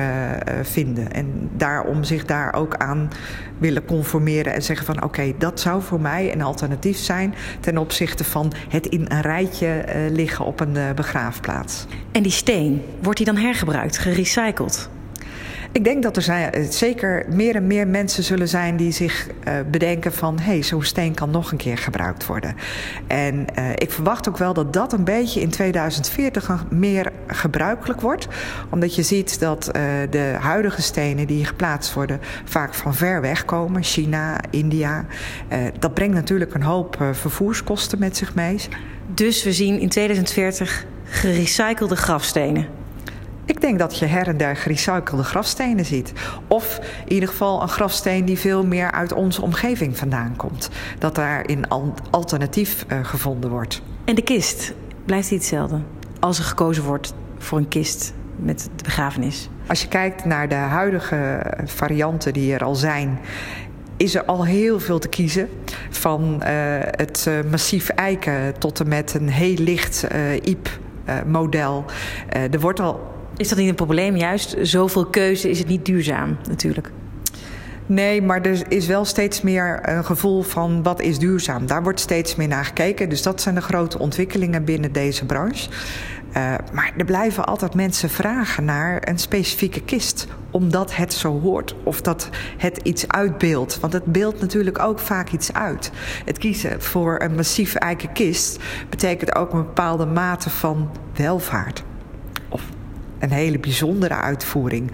[0.61, 1.11] vinden.
[1.11, 3.09] En daarom zich daar ook aan
[3.57, 8.23] willen conformeren en zeggen van oké, dat zou voor mij een alternatief zijn ten opzichte
[8.23, 11.85] van het in een rijtje liggen op een begraafplaats.
[12.11, 14.89] En die steen, wordt die dan hergebruikt, gerecycled?
[15.75, 19.53] Ik denk dat er zijn, zeker meer en meer mensen zullen zijn die zich uh,
[19.71, 20.39] bedenken van...
[20.39, 22.55] hé, hey, zo'n steen kan nog een keer gebruikt worden.
[23.07, 28.27] En uh, ik verwacht ook wel dat dat een beetje in 2040 meer gebruikelijk wordt.
[28.69, 29.69] Omdat je ziet dat
[30.09, 32.19] de huidige stenen die geplaatst worden...
[32.45, 35.05] vaak van ver weg komen, China, India.
[35.79, 38.59] dat brengt natuurlijk een hoop vervoerskosten met zich mee.
[39.07, 42.84] Dus we zien in 2040 gerecyclede grafstenen.
[43.45, 46.13] Ik denk dat je her en der gerecyclede grafstenen ziet.
[46.47, 50.69] Of in ieder geval een grafsteen die veel meer uit onze omgeving vandaan komt.
[50.99, 51.67] Dat daar in
[52.11, 53.81] alternatief uh, gevonden wordt.
[54.05, 54.73] En de kist,
[55.05, 55.79] blijft die hetzelfde?
[56.19, 59.49] Als er gekozen wordt voor een kist met de begrafenis?
[59.67, 63.19] Als je kijkt naar de huidige varianten die er al zijn
[63.97, 65.49] is er al heel veel te kiezen.
[65.89, 66.47] Van uh,
[66.79, 71.85] het uh, massief eiken tot en met een heel licht uh, IEP-model.
[72.29, 74.15] er wordt al is dat niet een probleem?
[74.15, 76.91] Juist zoveel keuze is het niet duurzaam natuurlijk.
[77.87, 81.67] Nee, maar er is wel steeds meer een gevoel van wat is duurzaam.
[81.67, 83.09] Daar wordt steeds meer naar gekeken.
[83.09, 85.69] Dus dat zijn de grote ontwikkelingen binnen deze branche.
[85.69, 90.27] Uh, maar er blijven altijd mensen vragen naar een specifieke kist.
[90.51, 91.75] Omdat het zo hoort.
[91.83, 93.79] Of dat het iets uitbeeldt.
[93.79, 95.91] Want het beeldt natuurlijk ook vaak iets uit.
[96.25, 101.83] Het kiezen voor een massief eiken kist betekent ook een bepaalde mate van welvaart.
[103.25, 104.91] Een hele bijzondere uitvoering.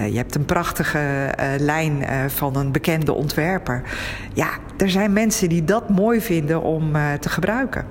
[0.00, 3.82] Uh, je hebt een prachtige uh, lijn uh, van een bekende ontwerper.
[4.32, 7.86] Ja, er zijn mensen die dat mooi vinden om te gebruiken.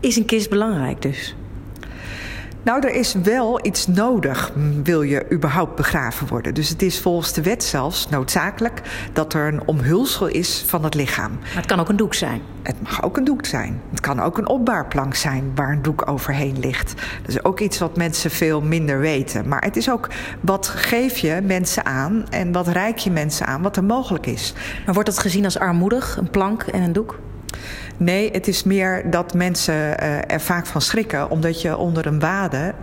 [0.00, 1.36] Is een kist belangrijk dus?
[2.62, 6.54] Nou, er is wel iets nodig, wil je überhaupt begraven worden.
[6.54, 10.94] Dus het is volgens de wet zelfs noodzakelijk dat er een omhulsel is van het
[10.94, 11.30] lichaam.
[11.30, 12.40] Maar het kan ook een doek zijn.
[12.62, 13.80] Het mag ook een doek zijn.
[13.90, 16.94] Het kan ook een opbaarplank zijn waar een doek overheen ligt.
[17.20, 19.48] Dat is ook iets wat mensen veel minder weten.
[19.48, 20.08] Maar het is ook
[20.40, 24.52] wat geef je mensen aan en wat reik je mensen aan wat er mogelijk is.
[24.84, 27.18] Maar wordt dat gezien als armoedig, een plank en een doek?
[28.00, 32.20] Nee, het is meer dat mensen uh, er vaak van schrikken, omdat je onder een
[32.20, 32.74] wade.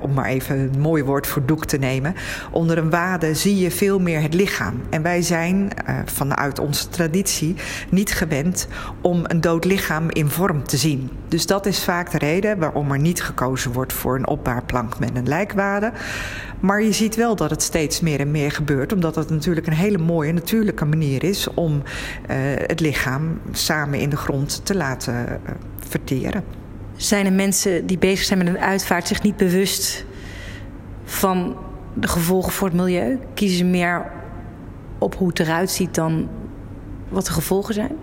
[0.00, 2.14] Om maar even een mooi woord voor doek te nemen.
[2.50, 4.82] Onder een wade zie je veel meer het lichaam.
[4.90, 7.56] En wij zijn uh, vanuit onze traditie
[7.90, 8.68] niet gewend
[9.00, 11.10] om een dood lichaam in vorm te zien.
[11.28, 15.10] Dus dat is vaak de reden waarom er niet gekozen wordt voor een opbaarplank met
[15.14, 15.92] een lijkwade.
[16.64, 19.72] Maar je ziet wel dat het steeds meer en meer gebeurt, omdat het natuurlijk een
[19.72, 25.14] hele mooie natuurlijke manier is om uh, het lichaam samen in de grond te laten
[25.14, 25.34] uh,
[25.88, 26.44] verteren.
[26.96, 30.04] Zijn er mensen die bezig zijn met een uitvaart zich niet bewust
[31.04, 31.56] van
[31.94, 33.18] de gevolgen voor het milieu?
[33.34, 34.10] Kiezen ze meer
[34.98, 36.28] op hoe het eruit ziet dan
[37.08, 37.96] wat de gevolgen zijn?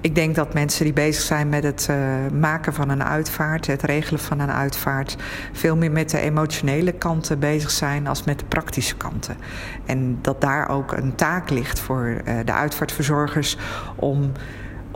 [0.00, 1.96] Ik denk dat mensen die bezig zijn met het uh,
[2.40, 5.16] maken van een uitvaart, het regelen van een uitvaart,
[5.52, 9.36] veel meer met de emotionele kanten bezig zijn als met de praktische kanten.
[9.86, 13.56] En dat daar ook een taak ligt voor uh, de uitvaartverzorgers
[13.96, 14.32] om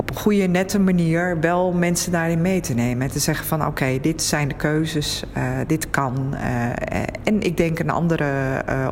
[0.02, 3.02] op een goede, nette manier wel mensen daarin mee te nemen.
[3.02, 6.34] En te zeggen van oké, dit zijn de keuzes, uh, dit kan.
[6.34, 6.66] Uh,
[7.24, 8.30] en ik denk een andere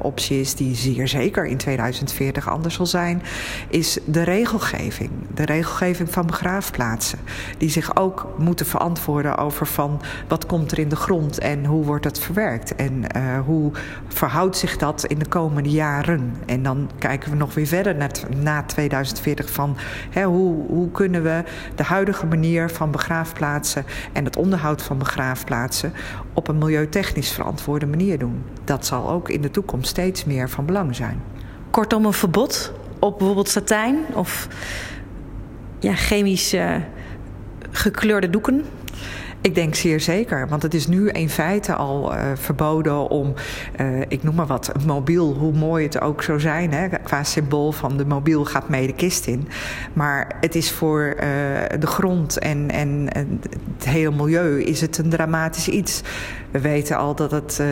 [0.03, 3.23] optie is, die zeer zeker in 2040 anders zal zijn,
[3.68, 5.11] is de regelgeving.
[5.35, 7.18] De regelgeving van begraafplaatsen.
[7.59, 11.85] Die zich ook moeten verantwoorden over van wat komt er in de grond en hoe
[11.85, 12.75] wordt dat verwerkt.
[12.75, 13.05] En
[13.44, 13.73] hoe
[14.09, 16.35] verhoudt zich dat in de komende jaren.
[16.46, 18.11] En dan kijken we nog weer verder naar
[18.42, 19.77] na 2040 van
[20.11, 21.43] hè, hoe, hoe kunnen we
[21.75, 25.93] de huidige manier van begraafplaatsen en het onderhoud van begraafplaatsen
[26.35, 28.43] op een milieutechnisch verantwoorde manier doen.
[28.65, 31.23] Dat zal ook in de toekomst steeds meer van belang zijn.
[31.71, 34.49] Kortom, een verbod op bijvoorbeeld satijn of
[35.79, 36.57] ja, chemisch
[37.71, 38.65] gekleurde doeken?
[39.42, 43.35] Ik denk zeer zeker, want het is nu in feite al uh, verboden om,
[43.81, 47.72] uh, ik noem maar wat, mobiel, hoe mooi het ook zou zijn, hè, qua symbool
[47.72, 49.48] van de mobiel gaat mee de kist in.
[49.92, 51.22] Maar het is voor uh,
[51.79, 53.40] de grond en, en, en,
[53.76, 56.03] het hele milieu is het een dramatisch iets.
[56.50, 57.62] We weten al dat het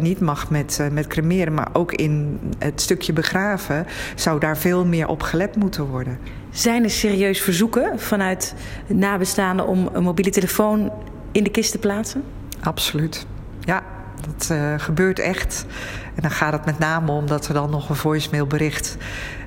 [0.00, 5.08] niet mag met, met cremeren, maar ook in het stukje begraven zou daar veel meer
[5.08, 6.18] op gelet moeten worden.
[6.52, 8.54] Zijn er serieus verzoeken vanuit
[8.86, 10.92] nabestaanden om een mobiele telefoon
[11.32, 12.22] in de kist te plaatsen?
[12.60, 13.26] Absoluut.
[13.60, 13.82] Ja,
[14.20, 15.66] dat uh, gebeurt echt.
[16.14, 18.96] En dan gaat het met name om dat er dan nog een voicemailbericht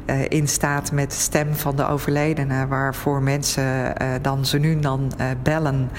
[0.05, 3.63] uh, in staat met stem van de overledene, waarvoor mensen
[4.01, 5.11] uh, dan ze nu dan
[5.43, 5.91] bellen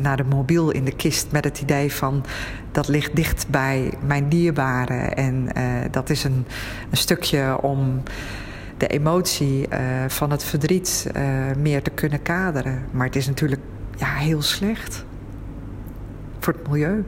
[0.00, 2.24] naar de mobiel in de kist met het idee van
[2.72, 5.48] dat ligt dicht bij mijn dierbare en
[5.90, 6.46] dat is een,
[6.90, 8.02] een stukje om
[8.80, 11.22] de emotie uh, van het verdriet uh,
[11.58, 12.84] meer te kunnen kaderen.
[12.90, 13.60] Maar het is natuurlijk
[13.96, 15.04] ja, heel slecht
[16.38, 17.04] voor het milieu.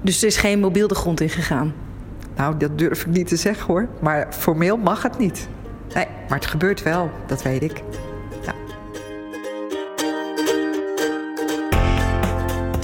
[0.00, 1.74] Dus er is geen mobiel de grond in gegaan?
[2.36, 3.88] Nou, dat durf ik niet te zeggen hoor.
[4.00, 5.48] Maar formeel mag het niet.
[5.94, 7.82] Nee, maar het gebeurt wel, dat weet ik.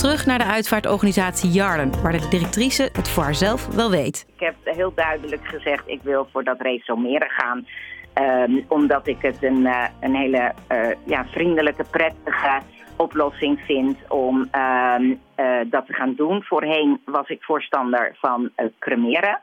[0.00, 4.26] Terug naar de uitvaartorganisatie Jarlen, waar de directrice het voor haarzelf wel weet.
[4.34, 7.66] Ik heb heel duidelijk gezegd, ik wil voor dat resumeren gaan.
[8.14, 12.60] Um, omdat ik het een, uh, een hele uh, ja, vriendelijke, prettige
[12.96, 14.96] oplossing vind om uh,
[15.66, 16.42] dat te gaan doen.
[16.42, 19.40] Voorheen was ik voorstander van cremeren.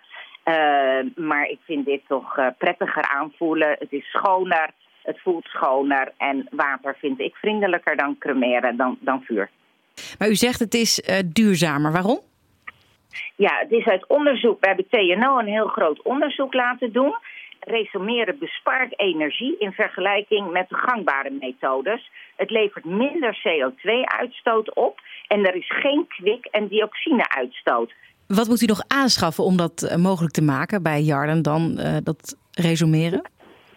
[1.16, 3.76] maar ik vind dit toch prettiger aanvoelen.
[3.80, 4.70] Het is schoner,
[5.02, 6.14] het voelt schoner.
[6.18, 9.50] En water vind ik vriendelijker dan cremeren, dan, dan vuur.
[10.18, 11.92] Maar u zegt het is uh, duurzamer.
[11.92, 12.20] Waarom?
[13.36, 14.60] Ja, het is uit onderzoek.
[14.60, 17.16] We hebben TNO een heel groot onderzoek laten doen.
[17.60, 22.12] Resumeren bespaart energie in vergelijking met de gangbare methodes.
[22.36, 27.94] Het levert minder CO2-uitstoot op en er is geen kwik- en dioxine-uitstoot.
[28.28, 31.98] Wat moet u nog aanschaffen om dat eh, mogelijk te maken bij Jarden dan uh,
[32.04, 33.22] dat resumeren?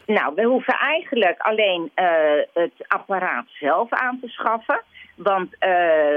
[0.06, 2.06] Nou, we hoeven eigenlijk alleen uh,
[2.52, 4.82] het apparaat zelf aan te schaffen.
[5.22, 5.70] Want uh,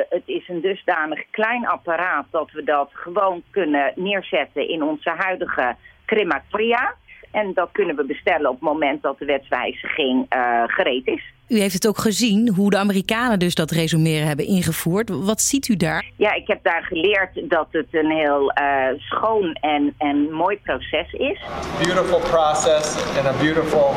[0.10, 5.76] het is een dusdanig klein apparaat dat we dat gewoon kunnen neerzetten in onze huidige
[6.06, 6.96] crematoria.
[7.32, 11.34] En dat kunnen we bestellen op het moment dat de wetswijziging uh, gereed is.
[11.48, 15.10] U heeft het ook gezien hoe de Amerikanen dus dat resumeren hebben ingevoerd.
[15.10, 16.06] Wat ziet u daar?
[16.16, 21.14] Ja, ik heb daar geleerd dat het een heel uh, schoon en, en mooi proces
[21.14, 21.40] is.
[21.78, 23.90] Beautiful process and a beautiful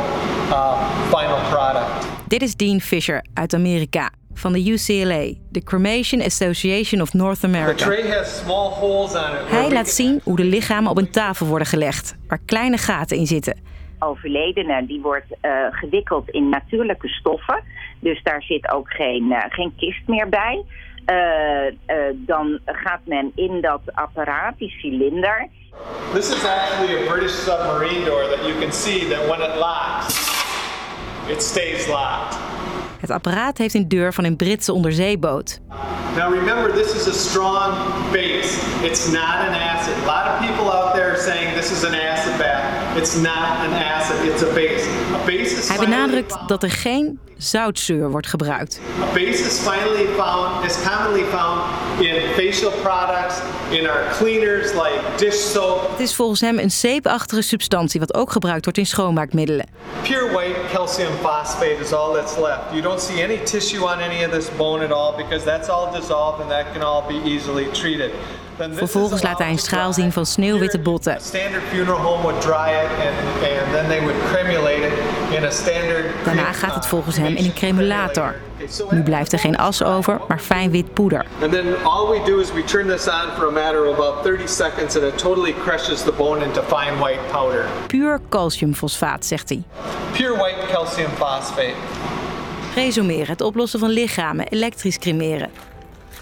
[0.49, 2.29] uh, final product.
[2.29, 7.91] Dit is Dean Fisher uit Amerika van de UCLA, de Cremation Association of North America.
[9.47, 13.27] Hij laat zien hoe de lichamen op een tafel worden gelegd, waar kleine gaten in
[13.27, 13.59] zitten.
[13.99, 17.63] Overledene die wordt uh, gewikkeld in natuurlijke stoffen,
[18.01, 20.65] dus daar zit ook geen, uh, geen kist meer bij.
[21.07, 21.75] Uh,
[22.13, 25.49] dan gaat men in dat apparaat, die cilinder.
[26.13, 30.15] This is actually a British submarine door that you can see that when it locks,
[31.29, 32.37] it stays locked.
[33.01, 35.61] Het apparaat heeft een deur van een Britse onderzeeboot.
[36.17, 37.75] Now remember, this is a strong
[38.13, 38.59] base.
[38.83, 39.95] It's not an acid.
[40.03, 42.97] A lot of people out there are saying this is an acid bath.
[42.97, 44.89] It's not an acid, it's a base.
[45.15, 48.81] A base is Hij benadrukt dat er geen zoutzuur wordt gebruikt.
[49.15, 51.63] Base is finally found, is commonly found
[52.01, 55.91] in facial products, in our cleaners like dish soap.
[55.91, 59.67] Het is volgens hem een zeepachtige substantie wat ook gebruikt wordt in schoonmaakmiddelen.
[60.03, 62.63] Pure white calcium phosphate is all that's left.
[62.71, 65.93] You don't see any tissue on any of this bone at all because that's all
[65.93, 68.11] dissolved and that can all be easily treated.
[68.73, 71.21] Vervolgens laat hij een straal zien van sneeuwwitte botten.
[71.21, 73.15] Standard funeral home would dry it and,
[73.61, 74.93] and then they would cremulate it.
[76.25, 78.35] Daarna gaat het volgens hem in een cremulator.
[78.91, 81.27] Nu blijft er geen as over, maar fijn wit poeder.
[81.43, 84.23] And then all we do is we turn this on for a matter of about
[84.23, 87.65] 30 seconds and it totally crushes the bone into fine white powder.
[87.87, 89.63] Puur calciumfosfaat, zegt hij.
[90.13, 91.75] Pure white calcium phosphate.
[92.75, 95.51] Resumeren, het oplossen van lichamen, elektrisch cremeren.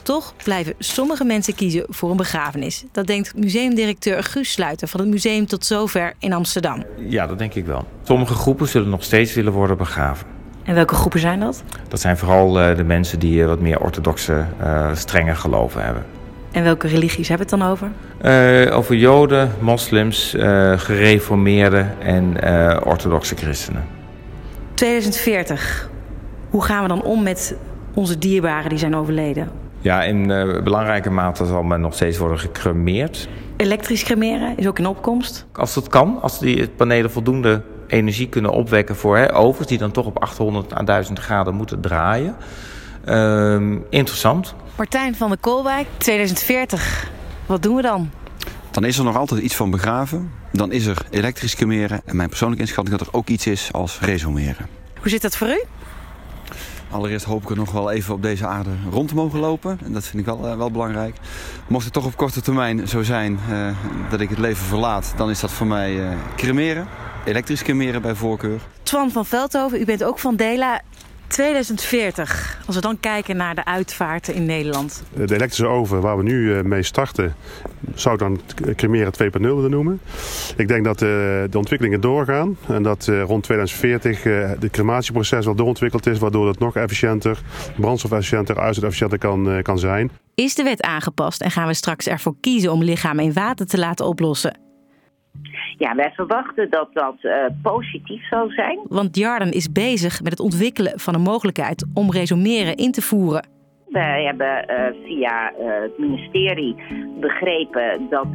[0.05, 2.85] Toch blijven sommige mensen kiezen voor een begrafenis.
[2.93, 6.85] Dat denkt museumdirecteur Guus Sluiter van het Museum Tot Zover in Amsterdam.
[6.97, 7.87] Ja, dat denk ik wel.
[8.03, 10.27] Sommige groepen zullen nog steeds willen worden begraven.
[10.63, 11.63] En welke groepen zijn dat?
[11.89, 16.05] Dat zijn vooral uh, de mensen die uh, wat meer orthodoxe, uh, strenge geloven hebben.
[16.53, 17.91] En welke religies hebben we het dan over?
[18.73, 20.35] over Joden, moslims,
[20.77, 22.45] gereformeerden en
[22.85, 23.85] orthodoxe christenen.
[24.75, 25.91] 2040.
[26.51, 27.57] Hoe gaan we dan om met
[27.95, 29.64] onze dierbaren die zijn overleden?
[29.85, 33.29] Ja, in uh, belangrijke mate zal men nog steeds worden gecremeerd.
[33.57, 35.47] Elektrisch cremeren is ook in opkomst?
[35.53, 39.69] Als dat kan, als die panelen voldoende energie kunnen opwekken voor hè, ovens...
[39.69, 42.37] die dan toch op 800 à 1000 graden moeten draaien.
[43.07, 44.55] Uh, interessant.
[44.77, 47.11] Martijn van der Koolwijk, 2040.
[47.47, 48.11] Wat doen we dan?
[48.71, 50.31] Dan is er nog altijd iets van begraven.
[50.53, 52.01] Dan is er elektrisch cremeren.
[52.05, 54.67] En mijn persoonlijke inschatting dat er ook iets is als resumeren.
[55.01, 55.63] Hoe zit dat voor u?
[56.91, 59.79] Allereerst hoop ik er nog wel even op deze aarde rond te mogen lopen.
[59.85, 61.17] En dat vind ik wel, uh, wel belangrijk.
[61.67, 63.69] Mocht het toch op korte termijn zo zijn uh,
[64.11, 65.15] dat ik het leven verlaat...
[65.17, 66.87] dan is dat voor mij uh, cremeren.
[67.25, 68.61] Elektrisch cremeren bij voorkeur.
[68.83, 70.81] Twan van Veldhoven, u bent ook van Dela.
[71.27, 75.03] 2040, als we dan kijken naar de uitvaarten in Nederland.
[75.15, 77.35] De elektrische oven waar we nu mee starten,
[77.95, 78.41] zou dan
[78.77, 80.01] cremeren 2.0 willen noemen.
[80.57, 86.19] Ik denk dat de ontwikkelingen doorgaan en dat rond 2040 het crematieproces wel doorontwikkeld is,
[86.19, 87.39] waardoor het nog efficiënter,
[87.77, 90.11] brandstofefficiënter, uitstootefficiënter kan, kan zijn.
[90.35, 93.79] Is de wet aangepast en gaan we straks ervoor kiezen om lichamen in water te
[93.79, 94.64] laten oplossen?
[95.79, 98.81] Ja, wij verwachten dat dat uh, positief zal zijn.
[98.89, 103.47] Want Jarden is bezig met het ontwikkelen van een mogelijkheid om resumeren in te voeren.
[103.89, 106.77] Wij hebben uh, via uh, het ministerie
[107.21, 108.27] begrepen dat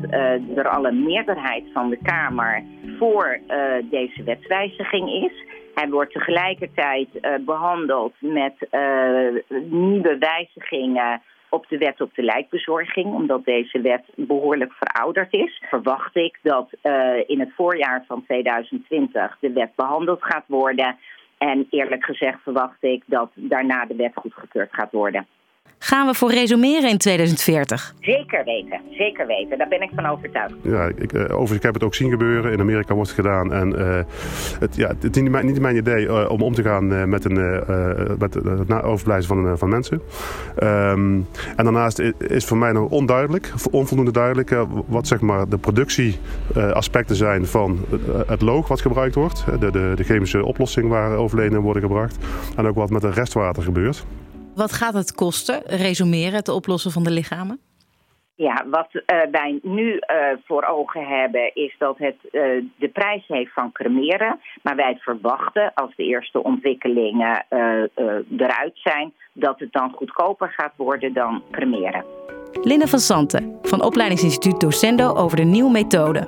[0.56, 2.64] er al een meerderheid van de Kamer
[3.00, 3.40] voor
[3.90, 5.32] deze wetswijziging is.
[5.76, 7.08] Hij wordt tegelijkertijd
[7.46, 8.54] behandeld met
[9.70, 15.62] nieuwe wijzigingen op de wet op de lijkbezorging, omdat deze wet behoorlijk verouderd is.
[15.70, 20.98] Verwacht ik dat uh, in het voorjaar van 2020 de wet behandeld gaat worden.
[21.38, 25.28] En eerlijk gezegd verwacht ik dat daarna de wet goedgekeurd gaat worden.
[25.78, 27.94] Gaan we voor resumeren in 2040?
[28.00, 29.58] Zeker weten, zeker weten.
[29.58, 30.54] Daar ben ik van overtuigd.
[30.62, 32.52] Ja, ik, uh, overigens, ik heb het ook zien gebeuren.
[32.52, 33.54] In Amerika wordt het gedaan.
[33.54, 34.00] En uh,
[34.60, 37.26] het, ja, het is niet mijn, niet mijn idee uh, om om te gaan met,
[37.26, 37.64] een,
[38.20, 40.02] met het overblijven van, van mensen.
[40.64, 44.56] Um, en daarnaast is voor mij nog onduidelijk, onvoldoende duidelijk,
[44.88, 47.86] wat zeg maar de productieaspecten zijn van
[48.28, 49.46] het loog wat gebruikt wordt.
[49.60, 52.18] De, de, de chemische oplossing waar overledenen worden gebracht.
[52.56, 54.06] En ook wat met het restwater gebeurt.
[54.60, 57.60] Wat gaat het kosten, resumeren, het oplossen van de lichamen?
[58.36, 59.02] Ja, wat uh,
[59.32, 60.00] wij nu uh,
[60.46, 62.32] voor ogen hebben is dat het uh,
[62.78, 64.40] de prijs heeft van cremeren.
[64.64, 67.46] Maar wij verwachten als de eerste ontwikkelingen
[68.38, 69.14] eruit zijn...
[69.34, 72.06] dat het dan goedkoper gaat worden dan cremeren.
[72.64, 76.20] Linda van Santen van opleidingsinstituut Docendo over de nieuwe methode.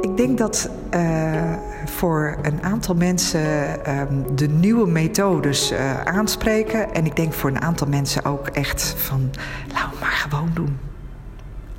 [0.00, 0.70] Ik denk dat
[2.00, 3.40] voor een aantal mensen
[3.98, 5.72] um, de nieuwe methodes
[6.04, 6.94] aanspreken.
[6.94, 9.30] En ik denk voor een aantal mensen ook echt van...
[9.72, 10.78] laten we maar gewoon doen.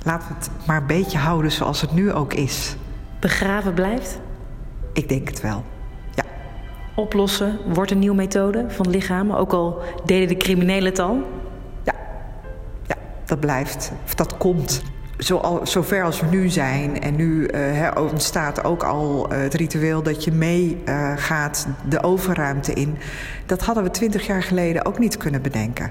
[0.02, 2.76] Laten we het maar een beetje houden zoals het nu ook is.
[3.20, 4.20] Begraven blijft?
[4.92, 5.64] Ik denk het wel,
[6.14, 6.24] ja.
[6.94, 11.22] Oplossen wordt een nieuwe methode van lichamen, ook al deden de criminelen het al?
[11.82, 11.94] Ja,
[12.86, 12.96] ja
[13.26, 14.82] dat blijft, of dat komt.
[15.22, 20.02] Zo, zover als we nu zijn, en nu uh, ontstaat ook al uh, het ritueel
[20.02, 22.96] dat je meegaat uh, de overruimte in.
[23.46, 25.90] Dat hadden we twintig jaar geleden ook niet kunnen bedenken.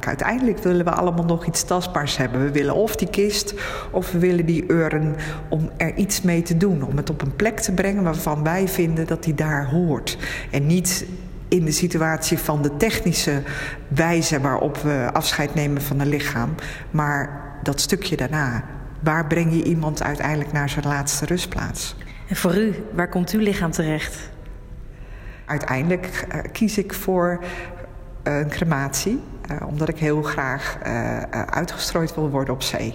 [0.00, 2.42] Uiteindelijk willen we allemaal nog iets tastbaars hebben.
[2.42, 3.54] We willen of die kist
[3.90, 5.16] of we willen die urn
[5.48, 6.82] om er iets mee te doen.
[6.82, 10.18] Om het op een plek te brengen waarvan wij vinden dat die daar hoort.
[10.50, 11.06] En niet
[11.48, 13.42] in de situatie van de technische
[13.88, 16.54] wijze waarop we afscheid nemen van een lichaam.
[16.90, 18.64] Maar dat stukje daarna.
[19.00, 21.96] Waar breng je iemand uiteindelijk naar zijn laatste rustplaats?
[22.28, 24.30] En voor u, waar komt uw lichaam terecht?
[25.44, 27.44] Uiteindelijk uh, kies ik voor
[28.24, 29.20] uh, een crematie.
[29.50, 30.78] Uh, omdat ik heel graag
[31.50, 32.94] uitgestrooid wil worden op zee.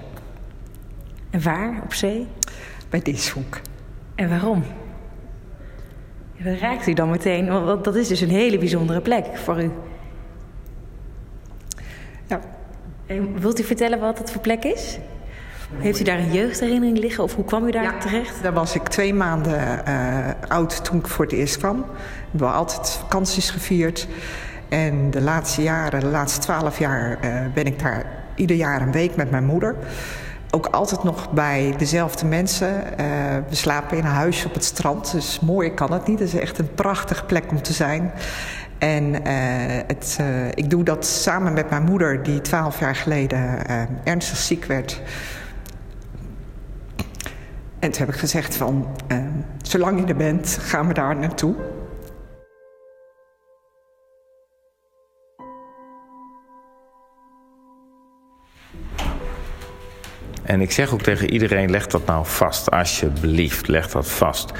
[1.30, 2.28] En waar op zee?
[2.90, 3.60] Bij Dishoek.
[4.16, 4.64] En waarom?
[6.38, 9.72] Dat raakt u dan meteen, want dat is dus een hele bijzondere plek voor u.
[12.28, 12.40] Ja.
[13.10, 14.98] En wilt u vertellen wat het voor plek is?
[15.78, 18.44] Heeft u daar een jeugdherinnering liggen of hoe kwam u daar ja, terecht?
[18.44, 21.78] Daar was ik twee maanden uh, oud toen ik voor het eerst kwam.
[21.78, 21.86] We
[22.30, 24.08] hebben altijd vakanties gevierd.
[24.70, 28.06] En de laatste jaren, de laatste twaalf jaar, uh, ben ik daar
[28.36, 29.76] ieder jaar een week met mijn moeder.
[30.52, 32.84] Ook altijd nog bij dezelfde mensen.
[33.00, 33.06] Uh,
[33.50, 36.20] we slapen in een huisje op het strand, dus mooi kan het niet.
[36.20, 38.12] Het is echt een prachtige plek om te zijn.
[38.80, 39.22] En uh,
[39.88, 44.38] het, uh, ik doe dat samen met mijn moeder, die twaalf jaar geleden uh, ernstig
[44.38, 45.02] ziek werd.
[47.80, 48.88] En toen heb ik gezegd van,
[49.62, 51.56] zolang je er bent, gaan we daar naartoe.
[60.44, 64.52] En ik zeg ook tegen iedereen, leg dat nou vast, alsjeblieft, leg dat vast.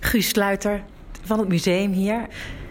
[0.00, 0.82] Guus Sluiter
[1.24, 2.26] van het museum hier.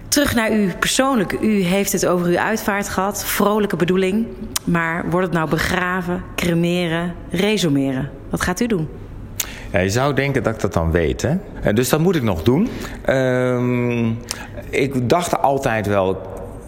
[0.10, 1.38] Terug naar u persoonlijk.
[1.42, 4.28] U heeft het over uw uitvaart gehad, vrolijke bedoeling.
[4.64, 8.10] Maar wordt het nou begraven, cremeren, resumeren?
[8.30, 8.88] Wat gaat u doen?
[9.72, 11.74] Ja, je zou denken dat ik dat dan weet, hè?
[11.74, 12.70] Dus dat moet ik nog doen.
[13.10, 14.18] Um,
[14.70, 16.22] ik dacht altijd wel,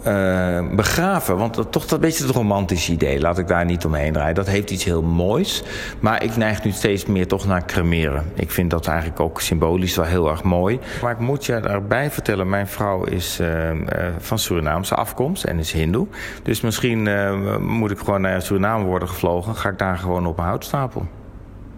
[0.06, 1.36] uh, begraven.
[1.36, 3.20] Want dat, toch dat beetje het romantische idee.
[3.20, 4.34] Laat ik daar niet omheen draaien.
[4.34, 5.62] Dat heeft iets heel moois.
[6.00, 8.24] Maar ik neig nu steeds meer toch naar cremeren.
[8.34, 10.78] Ik vind dat eigenlijk ook symbolisch wel heel erg mooi.
[11.02, 12.48] Maar ik moet je daarbij vertellen.
[12.48, 13.80] Mijn vrouw is uh, uh,
[14.18, 16.06] van Surinaamse afkomst en is hindoe.
[16.42, 17.08] Dus misschien
[17.60, 19.54] moet ik gewoon naar Suriname worden gevlogen.
[19.54, 21.06] Ga ik daar gewoon op een houtstapel.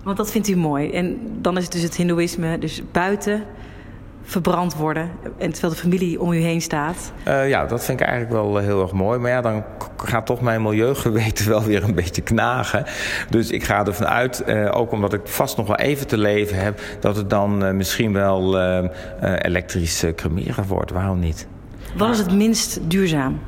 [0.03, 0.91] Want dat vindt u mooi.
[0.91, 2.59] En dan is het dus het hindoeïsme.
[2.59, 3.43] Dus buiten
[4.25, 5.11] verbrand worden.
[5.39, 7.13] En terwijl de familie om u heen staat.
[7.29, 9.19] Uh, ja, dat vind ik eigenlijk wel heel erg mooi.
[9.19, 9.65] Maar ja, dan
[9.97, 12.85] gaat toch mijn milieugeweten wel weer een beetje knagen.
[13.31, 16.57] Dus ik ga ervan uit, uh, ook omdat ik vast nog wel even te leven
[16.57, 16.81] heb...
[17.01, 18.59] dat het dan uh, misschien wel
[19.21, 20.91] elektrisch cremeren wordt.
[20.91, 21.47] Waarom niet?
[21.97, 23.41] Wat is het minst duurzaam?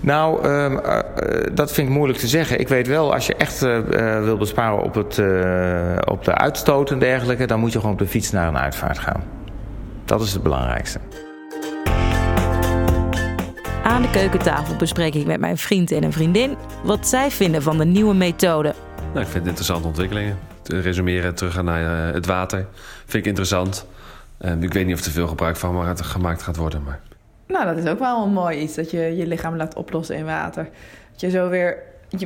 [0.00, 0.78] Nou, uh, uh,
[1.54, 2.60] dat vind ik moeilijk te zeggen.
[2.60, 3.78] Ik weet wel, als je echt uh,
[4.22, 5.22] wil besparen op, het,
[6.08, 7.46] op de uitstoot en dergelijke...
[7.46, 9.22] dan moet je gewoon op de fiets naar een uitvaart gaan.
[10.06, 10.98] Dat is het belangrijkste.
[13.82, 17.78] Aan de keukentafel bespreek ik met mijn vriend en een vriendin wat zij vinden van
[17.78, 18.74] de nieuwe methode.
[18.96, 20.38] Nou, ik vind het interessante ontwikkelingen.
[20.62, 22.66] Te resumeren, teruggaan naar het water.
[22.98, 23.86] Vind ik interessant.
[24.40, 26.82] Uh, ik weet niet of er veel gebruik van gemaakt gaat worden.
[26.82, 27.00] Maar...
[27.46, 28.74] Nou, dat is ook wel een mooi iets.
[28.74, 30.68] Dat je je lichaam laat oplossen in water.
[31.12, 31.76] Dat je zo weer...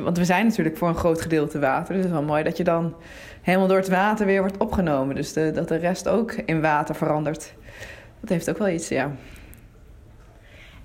[0.01, 1.87] Want we zijn natuurlijk voor een groot gedeelte water.
[1.87, 2.95] Dus het is wel mooi dat je dan
[3.41, 5.15] helemaal door het water weer wordt opgenomen.
[5.15, 7.53] Dus de, dat de rest ook in water verandert.
[8.21, 9.11] Dat heeft ook wel iets, ja.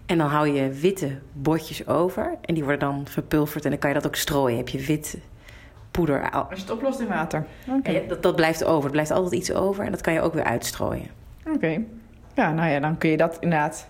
[0.06, 2.36] En dan hou je witte botjes over.
[2.42, 3.64] En die worden dan verpulverd.
[3.64, 4.56] En dan kan je dat ook strooien.
[4.56, 5.18] Heb je wit
[5.90, 6.30] poeder.
[6.30, 7.46] Als je het oplost in water.
[7.68, 7.94] Okay.
[7.94, 8.84] Ja, dat, dat blijft over.
[8.84, 9.84] Er blijft altijd iets over.
[9.84, 11.06] En dat kan je ook weer uitstrooien.
[11.46, 11.54] Oké.
[11.54, 11.86] Okay.
[12.34, 13.88] Ja, nou ja, dan kun je dat inderdaad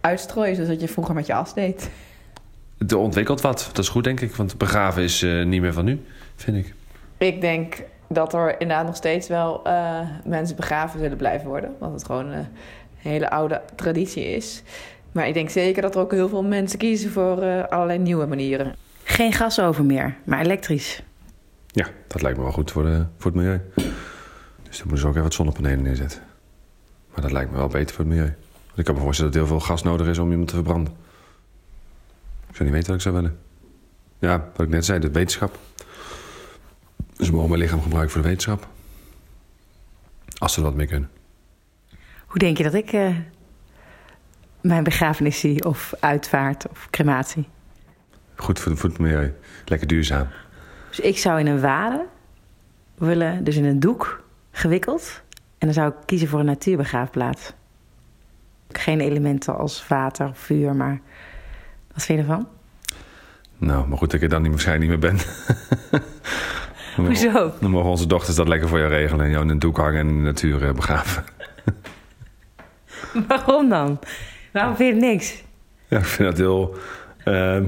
[0.00, 0.54] uitstrooien.
[0.54, 1.90] Zoals dat je vroeger met je as deed.
[2.88, 3.70] Er ontwikkelt wat.
[3.72, 4.34] Dat is goed, denk ik.
[4.34, 6.04] Want begraven is uh, niet meer van nu,
[6.36, 6.74] vind ik.
[7.18, 7.82] Ik denk
[8.12, 11.74] dat er inderdaad nog steeds wel uh, mensen begraven zullen blijven worden.
[11.78, 12.46] Want het gewoon een
[12.96, 14.62] hele oude traditie is.
[15.12, 18.26] Maar ik denk zeker dat er ook heel veel mensen kiezen voor uh, allerlei nieuwe
[18.26, 18.74] manieren.
[19.04, 21.02] Geen gas over meer, maar elektrisch.
[21.66, 23.60] Ja, dat lijkt me wel goed voor, de, voor het milieu.
[24.62, 26.20] Dus dan moeten ze ook even wat zonnepanelen neerzetten.
[27.12, 28.34] Maar dat lijkt me wel beter voor het milieu.
[28.66, 30.92] Want ik kan me voorstellen dat heel veel gas nodig is om iemand te verbranden.
[32.48, 33.38] Ik zou niet weten wat ik zou willen.
[34.18, 35.58] Ja, wat ik net zei, de wetenschap.
[37.20, 38.68] Ze mogen mijn lichaam gebruiken voor de wetenschap.
[40.38, 41.10] Als ze er wat mee kunnen.
[42.26, 43.16] Hoe denk je dat ik eh,
[44.60, 47.48] mijn begrafenis zie of uitvaart of crematie?
[48.34, 49.34] Goed voor, voor het milieu.
[49.64, 50.28] Lekker duurzaam.
[50.88, 52.06] Dus ik zou in een wade
[52.94, 55.22] willen, dus in een doek gewikkeld.
[55.58, 57.52] En dan zou ik kiezen voor een natuurbegraafplaats.
[58.68, 61.00] Geen elementen als water of vuur, maar
[61.92, 62.48] wat vind je ervan?
[63.58, 65.20] Nou, maar goed dat ik er dan niet, waarschijnlijk niet meer ben.
[67.06, 67.52] Hoezo?
[67.60, 70.00] Dan mogen onze dochters dat lekker voor jou regelen en jou in een doek hangen
[70.00, 71.24] en in de natuur eh, begraven.
[73.28, 73.98] Waarom dan?
[74.52, 75.42] Waarom vind je niks?
[75.88, 76.76] Ja, ik vind dat heel,
[77.24, 77.64] ehm,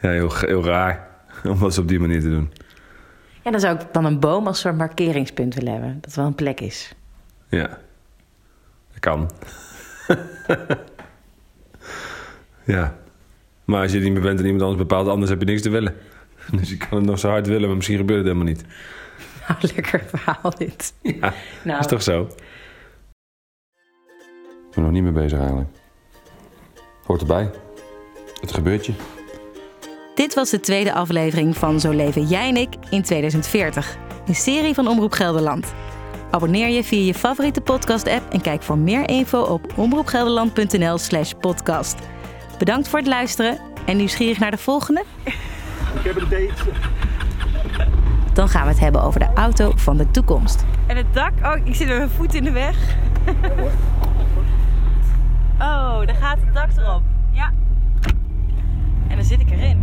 [0.00, 1.08] ja, heel, heel raar
[1.44, 2.52] om dat op die manier te doen.
[3.42, 5.98] Ja, dan zou ik dan een boom als soort markeringspunt willen hebben.
[6.00, 6.94] Dat wel een plek is.
[7.48, 7.68] Ja,
[8.88, 9.30] dat kan.
[12.74, 12.96] ja,
[13.64, 15.70] maar als je niet meer bent en iemand anders bepaalt, anders heb je niks te
[15.70, 15.94] willen.
[16.58, 18.64] Dus je kan het nog zo hard willen, maar misschien gebeurt het helemaal niet.
[19.48, 20.94] Nou, lekker verhaal dit.
[21.20, 21.34] Ja,
[21.64, 21.78] Nou.
[21.80, 22.22] is toch zo?
[24.68, 25.68] Ik ben nog niet mee bezig eigenlijk.
[27.04, 27.50] Hoort erbij.
[28.40, 28.92] Het gebeurt je.
[30.14, 33.96] Dit was de tweede aflevering van Zo leven jij en ik in 2040.
[34.26, 35.74] Een serie van Omroep Gelderland.
[36.30, 41.98] Abonneer je via je favoriete podcast-app en kijk voor meer info op omroepgelderland.nl slash podcast.
[42.58, 45.04] Bedankt voor het luisteren en nieuwsgierig naar de volgende?
[46.00, 46.70] Ik heb een date.
[48.32, 50.64] Dan gaan we het hebben over de auto van de toekomst.
[50.86, 51.32] En het dak?
[51.42, 52.76] Oh, ik zit met mijn voet in de weg.
[55.62, 57.02] Oh, daar gaat het dak erop.
[57.30, 57.52] Ja.
[59.08, 59.82] En dan zit ik erin.